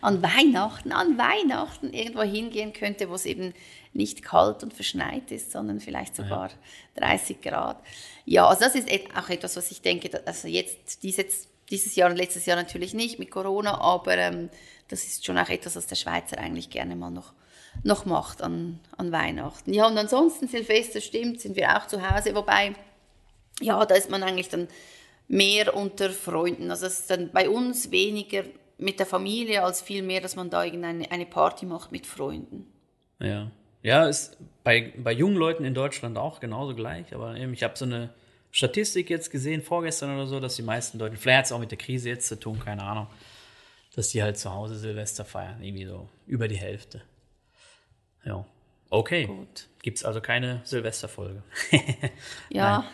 An 0.00 0.22
Weihnachten, 0.22 0.92
an 0.92 1.18
Weihnachten 1.18 1.92
irgendwo 1.92 2.22
hingehen 2.22 2.72
könnte, 2.72 3.08
wo 3.08 3.14
es 3.14 3.26
eben 3.26 3.54
nicht 3.92 4.22
kalt 4.22 4.62
und 4.62 4.72
verschneit 4.72 5.30
ist, 5.30 5.52
sondern 5.52 5.80
vielleicht 5.80 6.16
sogar 6.16 6.50
30 6.96 7.40
Grad. 7.40 7.82
Ja, 8.24 8.46
also 8.48 8.64
das 8.64 8.74
ist 8.74 8.88
auch 9.16 9.28
etwas, 9.28 9.56
was 9.56 9.70
ich 9.70 9.82
denke, 9.82 10.22
also 10.26 10.48
jetzt 10.48 11.02
dieses, 11.02 11.48
dieses 11.70 11.94
Jahr 11.94 12.10
und 12.10 12.16
letztes 12.16 12.46
Jahr 12.46 12.56
natürlich 12.56 12.94
nicht 12.94 13.18
mit 13.18 13.30
Corona, 13.30 13.80
aber 13.80 14.16
ähm, 14.16 14.50
das 14.88 15.04
ist 15.04 15.24
schon 15.24 15.38
auch 15.38 15.48
etwas, 15.48 15.76
was 15.76 15.86
der 15.86 15.96
Schweizer 15.96 16.38
eigentlich 16.38 16.70
gerne 16.70 16.96
mal 16.96 17.10
noch, 17.10 17.32
noch 17.82 18.04
macht 18.04 18.42
an, 18.42 18.80
an 18.96 19.12
Weihnachten. 19.12 19.72
Ja, 19.72 19.86
und 19.86 19.96
ansonsten 19.96 20.48
Silvester 20.48 21.00
stimmt, 21.00 21.40
sind 21.40 21.56
wir 21.56 21.76
auch 21.76 21.86
zu 21.86 22.08
Hause, 22.08 22.34
wobei, 22.34 22.74
ja, 23.60 23.84
da 23.84 23.94
ist 23.94 24.10
man 24.10 24.22
eigentlich 24.22 24.48
dann 24.48 24.68
mehr 25.28 25.74
unter 25.74 26.10
Freunden. 26.10 26.70
Also 26.70 26.86
es 26.86 27.00
ist 27.00 27.10
dann 27.10 27.30
bei 27.30 27.48
uns 27.48 27.90
weniger 27.90 28.44
mit 28.78 28.98
der 28.98 29.06
Familie 29.06 29.62
als 29.62 29.82
vielmehr, 29.82 30.20
dass 30.20 30.36
man 30.36 30.50
da 30.50 30.64
irgendeine 30.64 31.10
eine 31.10 31.26
Party 31.26 31.66
macht 31.66 31.92
mit 31.92 32.06
Freunden. 32.06 32.66
Ja. 33.20 33.50
Ja, 33.82 34.06
ist 34.06 34.36
bei, 34.62 34.92
bei 34.96 35.12
jungen 35.12 35.36
Leuten 35.36 35.64
in 35.64 35.74
Deutschland 35.74 36.16
auch 36.16 36.40
genauso 36.40 36.74
gleich. 36.74 37.14
Aber 37.14 37.36
eben, 37.36 37.52
ich 37.52 37.62
habe 37.62 37.76
so 37.76 37.84
eine 37.84 38.10
Statistik 38.52 39.10
jetzt 39.10 39.30
gesehen, 39.30 39.62
vorgestern 39.62 40.14
oder 40.14 40.26
so, 40.26 40.38
dass 40.38 40.56
die 40.56 40.62
meisten 40.62 40.98
Deutschen, 40.98 41.16
vielleicht 41.16 41.38
hat 41.38 41.44
es 41.46 41.52
auch 41.52 41.58
mit 41.58 41.70
der 41.70 41.78
Krise 41.78 42.10
jetzt 42.10 42.28
zu 42.28 42.38
tun, 42.38 42.60
keine 42.60 42.82
Ahnung, 42.82 43.08
dass 43.96 44.10
die 44.10 44.22
halt 44.22 44.38
zu 44.38 44.52
Hause 44.52 44.76
Silvester 44.76 45.24
feiern. 45.24 45.62
Irgendwie 45.62 45.86
so 45.86 46.08
über 46.26 46.48
die 46.48 46.56
Hälfte. 46.56 47.02
Ja. 48.24 48.44
Okay. 48.88 49.26
Gut. 49.26 49.68
Gibt 49.82 49.98
es 49.98 50.04
also 50.04 50.20
keine 50.20 50.60
Silvesterfolge. 50.64 51.42
Ja, 52.50 52.84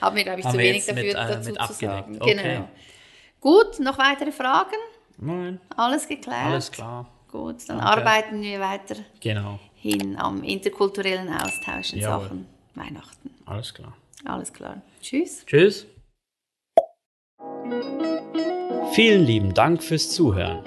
haben 0.00 0.16
wir, 0.16 0.22
glaube 0.22 0.40
ich, 0.40 0.46
Haben 0.46 0.52
zu 0.52 0.58
wenig 0.58 0.84
dafür 0.84 1.02
mit, 1.02 1.12
äh, 1.12 1.14
dazu 1.14 1.50
mit 1.50 1.62
zu 1.62 1.72
sagen. 1.72 2.16
Okay. 2.20 2.34
Genau. 2.34 2.68
Gut, 3.40 3.80
noch 3.80 3.98
weitere 3.98 4.32
Fragen? 4.32 4.76
Nein. 5.20 5.60
Alles 5.76 6.08
geklärt? 6.08 6.46
Alles 6.46 6.70
klar. 6.72 7.06
Gut, 7.30 7.68
dann 7.68 7.78
Danke. 7.78 7.84
arbeiten 7.84 8.42
wir 8.42 8.58
weiter 8.58 8.96
genau. 9.20 9.60
hin 9.76 10.16
am 10.18 10.42
interkulturellen 10.42 11.28
Austausch 11.32 11.92
in 11.92 12.00
Jawohl. 12.00 12.24
Sachen 12.24 12.46
Weihnachten. 12.74 13.30
Alles 13.44 13.72
klar. 13.72 13.92
Alles 14.24 14.52
klar. 14.52 14.82
Tschüss. 15.00 15.44
Tschüss. 15.46 15.86
Vielen 18.92 19.24
lieben 19.24 19.54
Dank 19.54 19.82
fürs 19.82 20.10
Zuhören. 20.10 20.64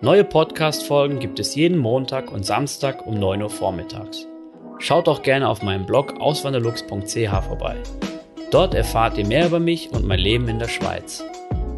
Neue 0.00 0.24
Podcast-Folgen 0.24 1.18
gibt 1.18 1.38
es 1.38 1.54
jeden 1.54 1.78
Montag 1.78 2.30
und 2.30 2.44
Samstag 2.44 3.06
um 3.06 3.18
9 3.18 3.42
Uhr 3.42 3.50
vormittags. 3.50 4.26
Schaut 4.78 5.08
auch 5.08 5.22
gerne 5.22 5.48
auf 5.48 5.62
meinem 5.62 5.86
Blog 5.86 6.20
auswanderlux.ch 6.20 7.44
vorbei. 7.46 7.76
Dort 8.50 8.74
erfahrt 8.74 9.18
ihr 9.18 9.26
mehr 9.26 9.46
über 9.46 9.58
mich 9.58 9.90
und 9.90 10.06
mein 10.06 10.18
Leben 10.18 10.48
in 10.48 10.58
der 10.58 10.68
Schweiz. 10.68 11.24